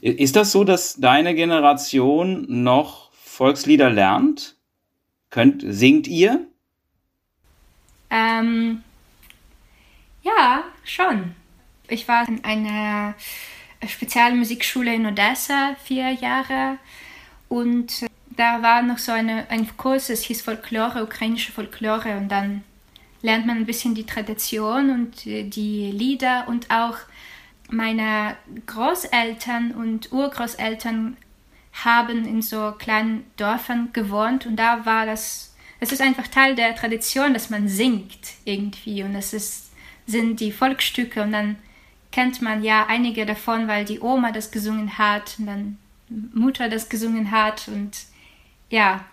Ist 0.00 0.34
das 0.34 0.50
so, 0.50 0.64
dass 0.64 0.96
deine 0.96 1.36
Generation 1.36 2.46
noch 2.48 3.03
Volkslieder 3.34 3.90
lernt? 3.90 4.54
Könnt, 5.30 5.64
singt 5.66 6.06
ihr? 6.06 6.46
Ähm, 8.08 8.84
ja, 10.22 10.62
schon. 10.84 11.34
Ich 11.88 12.06
war 12.06 12.28
in 12.28 12.44
einer 12.44 13.14
Spezialmusikschule 13.84 14.94
in 14.94 15.06
Odessa 15.06 15.74
vier 15.82 16.12
Jahre 16.12 16.78
und 17.48 18.06
da 18.36 18.62
war 18.62 18.82
noch 18.82 18.98
so 18.98 19.10
eine, 19.10 19.50
ein 19.50 19.76
Kurs, 19.76 20.10
es 20.10 20.22
hieß 20.22 20.42
Folklore, 20.42 21.02
ukrainische 21.02 21.50
Folklore 21.50 22.16
und 22.16 22.28
dann 22.28 22.62
lernt 23.20 23.46
man 23.46 23.56
ein 23.56 23.66
bisschen 23.66 23.96
die 23.96 24.06
Tradition 24.06 24.90
und 24.90 25.24
die 25.24 25.90
Lieder 25.90 26.46
und 26.46 26.70
auch 26.70 26.98
meine 27.68 28.36
Großeltern 28.66 29.72
und 29.72 30.12
Urgroßeltern 30.12 31.16
haben 31.74 32.24
in 32.24 32.40
so 32.40 32.72
kleinen 32.78 33.24
Dörfern 33.36 33.90
gewohnt. 33.92 34.46
Und 34.46 34.56
da 34.56 34.86
war 34.86 35.06
das, 35.06 35.54
es 35.80 35.92
ist 35.92 36.00
einfach 36.00 36.28
Teil 36.28 36.54
der 36.54 36.74
Tradition, 36.74 37.34
dass 37.34 37.50
man 37.50 37.68
singt 37.68 38.34
irgendwie. 38.44 39.02
Und 39.02 39.14
das 39.14 39.32
ist, 39.32 39.72
sind 40.06 40.40
die 40.40 40.52
Volksstücke. 40.52 41.22
Und 41.22 41.32
dann 41.32 41.56
kennt 42.12 42.40
man 42.40 42.62
ja 42.62 42.86
einige 42.86 43.26
davon, 43.26 43.66
weil 43.66 43.84
die 43.84 44.00
Oma 44.00 44.30
das 44.30 44.52
gesungen 44.52 44.98
hat 44.98 45.36
und 45.38 45.46
dann 45.46 45.78
Mutter 46.32 46.68
das 46.68 46.88
gesungen 46.88 47.32
hat. 47.32 47.66
Und 47.68 47.98
ja, 48.70 49.04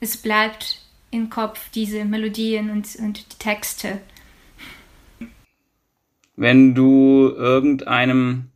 es 0.00 0.16
bleibt 0.16 0.82
im 1.10 1.30
Kopf 1.30 1.70
diese 1.70 2.04
Melodien 2.04 2.70
und, 2.70 2.94
und 2.96 3.32
die 3.32 3.38
Texte. 3.38 4.00
Wenn 6.36 6.74
du 6.74 7.32
irgendeinem 7.36 8.50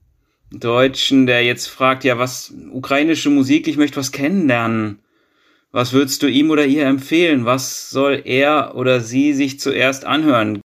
Deutschen, 0.50 1.26
der 1.26 1.44
jetzt 1.44 1.66
fragt, 1.66 2.04
ja, 2.04 2.18
was 2.18 2.54
ukrainische 2.72 3.30
Musik, 3.30 3.68
ich 3.68 3.76
möchte 3.76 3.98
was 3.98 4.12
kennenlernen, 4.12 5.00
was 5.72 5.92
würdest 5.92 6.22
du 6.22 6.26
ihm 6.26 6.50
oder 6.50 6.64
ihr 6.64 6.86
empfehlen? 6.86 7.44
Was 7.44 7.90
soll 7.90 8.22
er 8.24 8.74
oder 8.74 9.00
sie 9.00 9.34
sich 9.34 9.60
zuerst 9.60 10.06
anhören? 10.06 10.60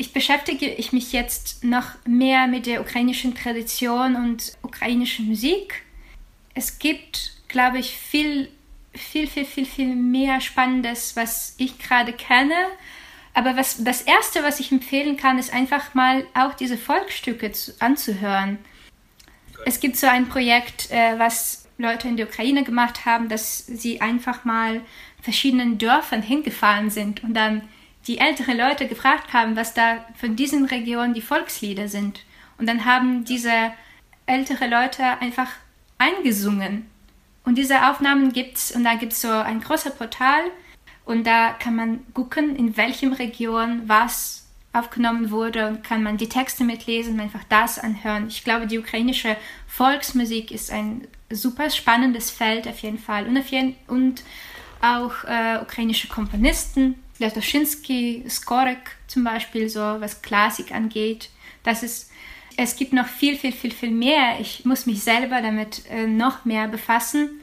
ich 0.00 0.14
beschäftige 0.14 0.66
ich 0.66 0.94
mich 0.94 1.12
jetzt 1.12 1.62
noch 1.62 1.84
mehr 2.06 2.46
mit 2.46 2.64
der 2.64 2.80
ukrainischen 2.80 3.34
Tradition 3.34 4.16
und 4.16 4.56
ukrainischen 4.62 5.26
Musik. 5.26 5.82
Es 6.54 6.78
gibt, 6.78 7.32
glaube 7.48 7.78
ich, 7.78 7.90
viel, 7.90 8.48
viel, 8.94 9.26
viel, 9.26 9.44
viel, 9.44 9.66
viel 9.66 9.94
mehr 9.94 10.40
Spannendes, 10.40 11.16
was 11.16 11.54
ich 11.58 11.78
gerade 11.78 12.14
kenne. 12.14 12.54
Aber 13.34 13.56
was, 13.56 13.82
das 13.84 14.02
Erste, 14.02 14.42
was 14.42 14.60
ich 14.60 14.72
empfehlen 14.72 15.16
kann, 15.16 15.38
ist 15.38 15.52
einfach 15.52 15.94
mal 15.94 16.26
auch 16.34 16.54
diese 16.54 16.76
Volksstücke 16.76 17.52
zu, 17.52 17.72
anzuhören. 17.78 18.58
Es 19.66 19.80
gibt 19.80 19.96
so 19.96 20.06
ein 20.06 20.28
Projekt, 20.28 20.90
äh, 20.90 21.18
was 21.18 21.66
Leute 21.78 22.08
in 22.08 22.16
der 22.16 22.26
Ukraine 22.26 22.64
gemacht 22.64 23.06
haben, 23.06 23.28
dass 23.28 23.66
sie 23.66 24.00
einfach 24.00 24.44
mal 24.44 24.80
verschiedenen 25.22 25.78
Dörfern 25.78 26.22
hingefahren 26.22 26.90
sind 26.90 27.22
und 27.22 27.34
dann 27.34 27.62
die 28.06 28.18
ältere 28.18 28.54
Leute 28.54 28.88
gefragt 28.88 29.32
haben, 29.32 29.56
was 29.56 29.74
da 29.74 30.04
von 30.16 30.36
diesen 30.36 30.64
Regionen 30.64 31.14
die 31.14 31.20
Volkslieder 31.20 31.88
sind. 31.88 32.24
Und 32.58 32.66
dann 32.66 32.84
haben 32.84 33.24
diese 33.24 33.72
ältere 34.26 34.66
Leute 34.66 35.04
einfach 35.20 35.48
eingesungen. 35.98 36.86
Und 37.44 37.56
diese 37.56 37.88
Aufnahmen 37.88 38.32
gibt's 38.32 38.72
und 38.74 38.84
da 38.84 38.94
gibt's 38.94 39.20
so 39.20 39.30
ein 39.30 39.60
großes 39.60 39.94
Portal 39.94 40.42
und 41.04 41.26
da 41.26 41.52
kann 41.52 41.76
man 41.76 42.00
gucken, 42.14 42.56
in 42.56 42.76
welchem 42.76 43.12
Region 43.12 43.82
was 43.86 44.46
aufgenommen 44.72 45.30
wurde 45.30 45.66
und 45.66 45.82
kann 45.82 46.02
man 46.02 46.16
die 46.16 46.28
Texte 46.28 46.62
mitlesen 46.62 47.14
und 47.14 47.20
einfach 47.20 47.44
das 47.48 47.78
anhören. 47.78 48.28
Ich 48.28 48.44
glaube, 48.44 48.66
die 48.66 48.78
ukrainische 48.78 49.36
Volksmusik 49.66 50.52
ist 50.52 50.70
ein 50.70 51.08
super 51.28 51.70
spannendes 51.70 52.30
Feld 52.30 52.68
auf 52.68 52.78
jeden 52.80 52.98
Fall 52.98 53.26
und, 53.26 53.36
auf 53.36 53.48
jeden, 53.48 53.74
und 53.88 54.22
auch 54.80 55.24
äh, 55.24 55.58
ukrainische 55.60 56.08
Komponisten 56.08 56.94
Latoschinski, 57.20 58.24
Skorek 58.28 58.96
zum 59.06 59.24
Beispiel, 59.24 59.68
so 59.68 59.80
was 59.80 60.22
Klassik 60.22 60.72
angeht. 60.72 61.28
Das 61.62 61.82
ist, 61.82 62.10
es 62.56 62.76
gibt 62.76 62.92
noch 62.92 63.06
viel, 63.06 63.36
viel, 63.36 63.52
viel, 63.52 63.72
viel 63.72 63.90
mehr. 63.90 64.40
Ich 64.40 64.64
muss 64.64 64.86
mich 64.86 65.02
selber 65.02 65.42
damit 65.42 65.84
äh, 65.90 66.06
noch 66.06 66.44
mehr 66.44 66.66
befassen. 66.66 67.40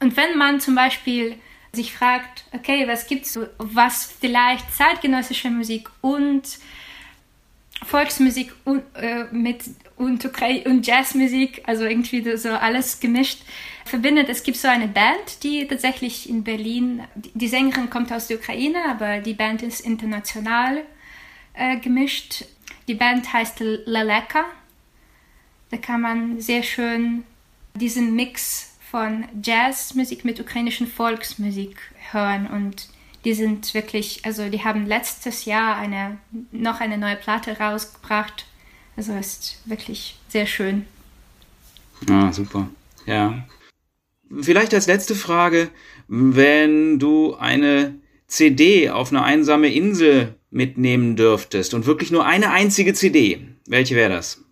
Und 0.00 0.16
wenn 0.16 0.36
man 0.36 0.60
zum 0.60 0.74
Beispiel 0.74 1.36
sich 1.74 1.94
fragt, 1.94 2.44
okay, 2.52 2.86
was 2.86 3.06
gibt's, 3.06 3.38
was 3.58 4.04
vielleicht 4.20 4.74
zeitgenössische 4.74 5.50
Musik 5.50 5.88
und 6.00 6.42
Volksmusik 7.84 8.52
und, 8.64 8.82
äh, 8.94 9.24
mit 9.30 9.62
und, 9.96 10.24
und 10.66 10.86
Jazzmusik, 10.86 11.62
also 11.66 11.84
irgendwie 11.84 12.36
so 12.36 12.50
alles 12.50 13.00
gemischt, 13.00 13.42
verbindet. 13.84 14.28
Es 14.28 14.42
gibt 14.42 14.56
so 14.56 14.68
eine 14.68 14.88
Band, 14.88 15.42
die 15.42 15.66
tatsächlich 15.66 16.28
in 16.28 16.42
Berlin, 16.42 17.02
die 17.14 17.48
Sängerin 17.48 17.90
kommt 17.90 18.12
aus 18.12 18.26
der 18.26 18.38
Ukraine, 18.38 18.78
aber 18.88 19.20
die 19.20 19.34
Band 19.34 19.62
ist 19.62 19.80
international 19.80 20.82
äh, 21.52 21.76
gemischt. 21.78 22.44
Die 22.88 22.94
Band 22.94 23.32
heißt 23.32 23.60
Laleka. 23.60 24.44
Da 25.70 25.76
kann 25.76 26.00
man 26.00 26.40
sehr 26.40 26.62
schön 26.62 27.24
diesen 27.74 28.14
Mix 28.14 28.73
von 28.94 29.24
Jazzmusik 29.42 30.24
mit 30.24 30.38
ukrainischen 30.38 30.86
Volksmusik 30.86 31.78
hören 32.12 32.46
und 32.46 32.86
die 33.24 33.34
sind 33.34 33.74
wirklich, 33.74 34.20
also 34.24 34.48
die 34.48 34.62
haben 34.62 34.86
letztes 34.86 35.46
Jahr 35.46 35.74
eine, 35.74 36.18
noch 36.52 36.78
eine 36.78 36.96
neue 36.96 37.16
Platte 37.16 37.58
rausgebracht. 37.58 38.46
Also 38.96 39.12
ist 39.14 39.60
wirklich 39.64 40.14
sehr 40.28 40.46
schön. 40.46 40.86
Ah, 42.08 42.32
super. 42.32 42.68
Ja. 43.04 43.44
Vielleicht 44.40 44.72
als 44.72 44.86
letzte 44.86 45.16
Frage, 45.16 45.70
wenn 46.06 47.00
du 47.00 47.34
eine 47.34 47.96
CD 48.28 48.90
auf 48.90 49.10
eine 49.10 49.24
einsame 49.24 49.74
Insel 49.74 50.36
mitnehmen 50.52 51.16
dürftest 51.16 51.74
und 51.74 51.86
wirklich 51.86 52.12
nur 52.12 52.24
eine 52.24 52.52
einzige 52.52 52.94
CD, 52.94 53.44
welche 53.66 53.96
wäre 53.96 54.10
das? 54.10 54.44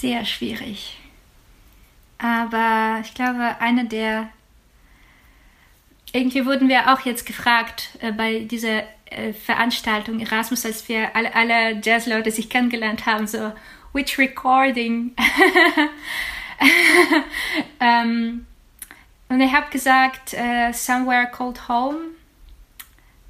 Sehr 0.00 0.24
schwierig. 0.24 0.96
Aber 2.16 3.02
ich 3.04 3.12
glaube, 3.12 3.56
eine 3.60 3.84
der. 3.84 4.30
Irgendwie 6.12 6.46
wurden 6.46 6.70
wir 6.70 6.90
auch 6.90 7.00
jetzt 7.00 7.26
gefragt 7.26 7.90
äh, 8.00 8.10
bei 8.10 8.40
dieser 8.40 8.84
äh, 9.10 9.34
Veranstaltung 9.34 10.18
Erasmus, 10.20 10.64
als 10.64 10.88
wir 10.88 11.14
alle, 11.14 11.34
alle 11.34 11.80
Jazzleute 11.82 12.30
sich 12.30 12.48
kennengelernt 12.48 13.04
haben, 13.04 13.26
so, 13.26 13.52
which 13.92 14.18
recording? 14.18 15.14
ähm, 17.80 18.46
und 19.28 19.40
ich 19.40 19.52
habe 19.52 19.70
gesagt, 19.70 20.32
uh, 20.32 20.72
Somewhere 20.72 21.30
Called 21.30 21.68
Home, 21.68 21.98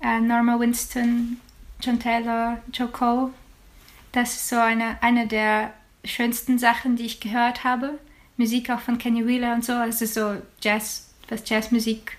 uh, 0.05 0.21
Norma 0.21 0.59
Winston, 0.59 1.41
John 1.81 1.99
Taylor, 1.99 2.63
Joe 2.73 2.89
Cole. 2.89 3.33
Das 4.13 4.37
ist 4.37 4.49
so 4.49 4.57
eine, 4.57 5.03
eine 5.03 5.27
der 5.27 5.75
schönsten 6.05 6.59
Sachen, 6.59 6.97
die 6.97 7.07
ich 7.07 7.21
gehört 7.21 7.65
habe. 7.65 7.99
Musik 8.37 8.71
auch 8.71 8.81
von 8.81 8.99
Kenny 8.99 9.27
Wheeler 9.27 9.55
und 9.55 9.65
so, 9.65 9.73
also 9.73 10.07
so 10.07 10.41
Jazz, 10.63 11.11
was 11.29 11.49
Jazzmusik 11.49 12.17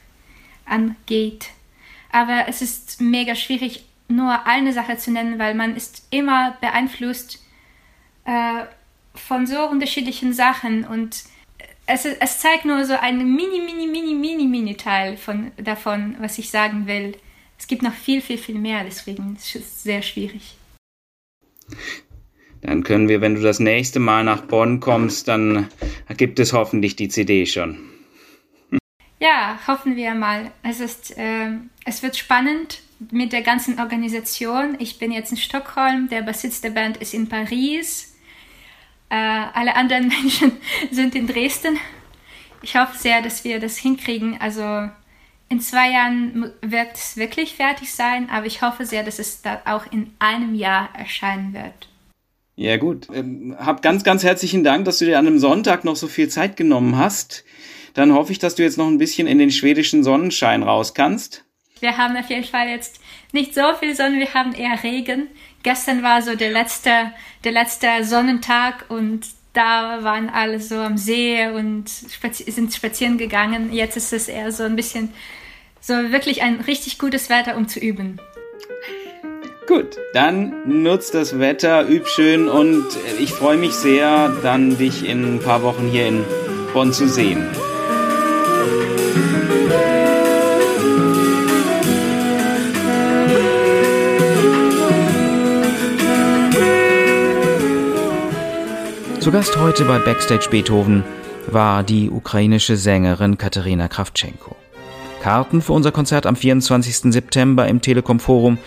angeht. 0.65 1.49
Aber 2.11 2.45
es 2.47 2.61
ist 2.61 3.01
mega 3.01 3.35
schwierig, 3.35 3.85
nur 4.07 4.45
eine 4.45 4.73
Sache 4.73 4.97
zu 4.97 5.11
nennen, 5.11 5.39
weil 5.39 5.55
man 5.55 5.75
ist 5.75 6.05
immer 6.09 6.57
beeinflusst 6.61 7.43
äh, 8.25 8.65
von 9.15 9.47
so 9.47 9.67
unterschiedlichen 9.67 10.33
Sachen 10.33 10.85
und 10.85 11.23
es, 11.85 12.05
es 12.05 12.39
zeigt 12.39 12.65
nur 12.65 12.85
so 12.85 12.93
einen 12.93 13.35
mini, 13.35 13.59
mini, 13.59 13.87
mini, 13.87 14.13
mini, 14.13 14.45
mini 14.45 14.75
Teil 14.75 15.17
von, 15.17 15.51
davon, 15.57 16.15
was 16.19 16.37
ich 16.37 16.49
sagen 16.49 16.87
will. 16.87 17.17
Es 17.57 17.67
gibt 17.67 17.81
noch 17.81 17.93
viel, 17.93 18.21
viel, 18.21 18.37
viel 18.37 18.57
mehr, 18.57 18.83
deswegen 18.83 19.35
ist 19.35 19.55
es 19.55 19.83
sehr 19.83 20.01
schwierig. 20.01 20.55
Dann 22.61 22.83
können 22.83 23.09
wir, 23.09 23.21
wenn 23.21 23.35
du 23.35 23.41
das 23.41 23.59
nächste 23.59 23.99
Mal 23.99 24.23
nach 24.23 24.41
Bonn 24.41 24.79
kommst, 24.79 25.27
dann 25.27 25.69
gibt 26.17 26.39
es 26.39 26.53
hoffentlich 26.53 26.95
die 26.95 27.09
CD 27.09 27.45
schon. 27.45 27.79
Ja, 29.19 29.59
hoffen 29.67 29.95
wir 29.95 30.15
mal. 30.15 30.51
Es, 30.63 30.79
ist, 30.79 31.17
äh, 31.17 31.51
es 31.85 32.01
wird 32.01 32.17
spannend 32.17 32.81
mit 33.11 33.33
der 33.33 33.41
ganzen 33.41 33.79
Organisation. 33.79 34.75
Ich 34.79 34.97
bin 34.99 35.11
jetzt 35.11 35.31
in 35.31 35.37
Stockholm, 35.37 36.09
der 36.09 36.21
Bassist 36.21 36.63
der 36.63 36.71
Band 36.71 36.97
ist 36.97 37.13
in 37.13 37.29
Paris. 37.29 38.15
Äh, 39.09 39.15
alle 39.15 39.75
anderen 39.75 40.07
Menschen 40.21 40.53
sind 40.91 41.15
in 41.15 41.27
Dresden. 41.27 41.77
Ich 42.63 42.75
hoffe 42.75 42.97
sehr, 42.97 43.21
dass 43.21 43.43
wir 43.43 43.59
das 43.59 43.77
hinkriegen. 43.77 44.39
Also 44.39 44.89
in 45.49 45.59
zwei 45.59 45.91
Jahren 45.91 46.53
wird 46.61 46.95
es 46.95 47.17
wirklich 47.17 47.55
fertig 47.55 47.93
sein, 47.93 48.29
aber 48.29 48.45
ich 48.45 48.61
hoffe 48.61 48.85
sehr, 48.85 49.03
dass 49.03 49.19
es 49.19 49.41
da 49.41 49.61
auch 49.65 49.91
in 49.91 50.13
einem 50.17 50.55
Jahr 50.55 50.89
erscheinen 50.95 51.53
wird. 51.53 51.90
Ja 52.61 52.77
gut, 52.77 53.07
ähm, 53.13 53.55
hab 53.57 53.81
ganz, 53.81 54.03
ganz 54.03 54.23
herzlichen 54.23 54.63
Dank, 54.63 54.85
dass 54.85 54.99
du 54.99 55.05
dir 55.05 55.17
an 55.17 55.25
einem 55.25 55.39
Sonntag 55.39 55.83
noch 55.83 55.95
so 55.95 56.07
viel 56.07 56.29
Zeit 56.29 56.57
genommen 56.57 56.97
hast. 56.97 57.43
Dann 57.95 58.13
hoffe 58.13 58.31
ich, 58.31 58.39
dass 58.39 58.53
du 58.53 58.61
jetzt 58.61 58.77
noch 58.77 58.87
ein 58.87 58.99
bisschen 58.99 59.27
in 59.27 59.39
den 59.39 59.49
schwedischen 59.49 60.03
Sonnenschein 60.03 60.61
raus 60.61 60.93
kannst. 60.93 61.43
Wir 61.79 61.97
haben 61.97 62.15
auf 62.15 62.29
jeden 62.29 62.43
Fall 62.43 62.69
jetzt 62.69 62.99
nicht 63.31 63.55
so 63.55 63.73
viel 63.79 63.95
Sonne, 63.95 64.19
wir 64.19 64.33
haben 64.35 64.53
eher 64.53 64.83
Regen 64.83 65.29
gestern 65.63 66.03
war 66.03 66.21
so 66.21 66.35
der 66.35 66.51
letzte, 66.51 67.11
der 67.43 67.51
letzte 67.51 67.87
Sonnentag 68.03 68.85
und 68.89 69.25
da 69.53 70.03
waren 70.03 70.29
alle 70.29 70.59
so 70.59 70.75
am 70.75 70.97
See 70.97 71.47
und 71.47 71.89
spazi 71.89 72.49
sind 72.51 72.73
spazieren 72.73 73.17
gegangen. 73.17 73.73
Jetzt 73.73 73.97
ist 73.97 74.13
es 74.13 74.27
eher 74.27 74.51
so 74.51 74.63
ein 74.63 74.75
bisschen, 74.75 75.11
so 75.81 75.93
wirklich 76.11 76.41
ein 76.41 76.61
richtig 76.61 76.99
gutes 76.99 77.29
Wetter, 77.29 77.57
um 77.57 77.67
zu 77.67 77.79
üben. 77.79 78.19
Gut, 79.73 79.95
dann 80.11 80.83
nutzt 80.83 81.13
das 81.13 81.39
Wetter, 81.39 81.87
üb 81.87 82.05
schön 82.05 82.49
und 82.49 82.83
ich 83.21 83.31
freue 83.31 83.55
mich 83.55 83.71
sehr, 83.71 84.27
dann 84.43 84.77
dich 84.77 85.07
in 85.07 85.35
ein 85.35 85.39
paar 85.39 85.63
Wochen 85.63 85.87
hier 85.87 86.09
in 86.09 86.25
Bonn 86.73 86.91
zu 86.91 87.07
sehen. 87.07 87.47
Zu 99.21 99.31
Gast 99.31 99.55
heute 99.57 99.85
bei 99.85 99.99
Backstage 99.99 100.49
Beethoven 100.51 101.05
war 101.47 101.83
die 101.83 102.09
ukrainische 102.09 102.75
Sängerin 102.75 103.37
Katerina 103.37 103.87
Krawtschenko. 103.87 104.60
Karten 105.21 105.61
für 105.61 105.73
unser 105.73 105.91
Konzert 105.91 106.25
am 106.25 106.35
24. 106.35 107.13
September 107.13 107.67
im 107.67 107.81
Telekom 107.81 108.19
Forum 108.19 108.57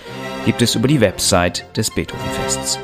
gibt 0.44 0.62
es 0.62 0.76
über 0.76 0.86
die 0.86 1.00
Website 1.00 1.66
des 1.76 1.90
Beethovenfests. 1.90 2.78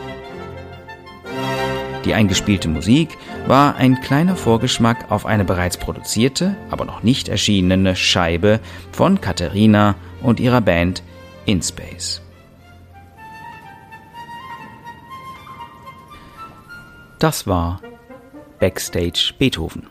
Die 2.04 2.14
eingespielte 2.14 2.68
Musik 2.68 3.16
war 3.46 3.76
ein 3.76 4.00
kleiner 4.00 4.34
Vorgeschmack 4.34 5.10
auf 5.10 5.24
eine 5.24 5.44
bereits 5.44 5.76
produzierte, 5.76 6.56
aber 6.70 6.84
noch 6.84 7.02
nicht 7.02 7.28
erschienene 7.28 7.94
Scheibe 7.94 8.58
von 8.90 9.20
Katharina 9.20 9.94
und 10.22 10.40
ihrer 10.40 10.62
Band 10.62 11.04
In 11.44 11.62
Space. 11.62 12.22
Das 17.20 17.46
war 17.46 17.80
Backstage 18.58 19.34
Beethoven. 19.38 19.86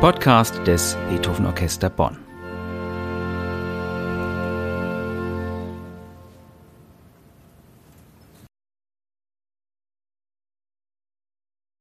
Podcast 0.00 0.54
des 0.66 0.96
Beethoven 1.10 1.44
Orchester 1.44 1.90
Bonn. 1.90 2.29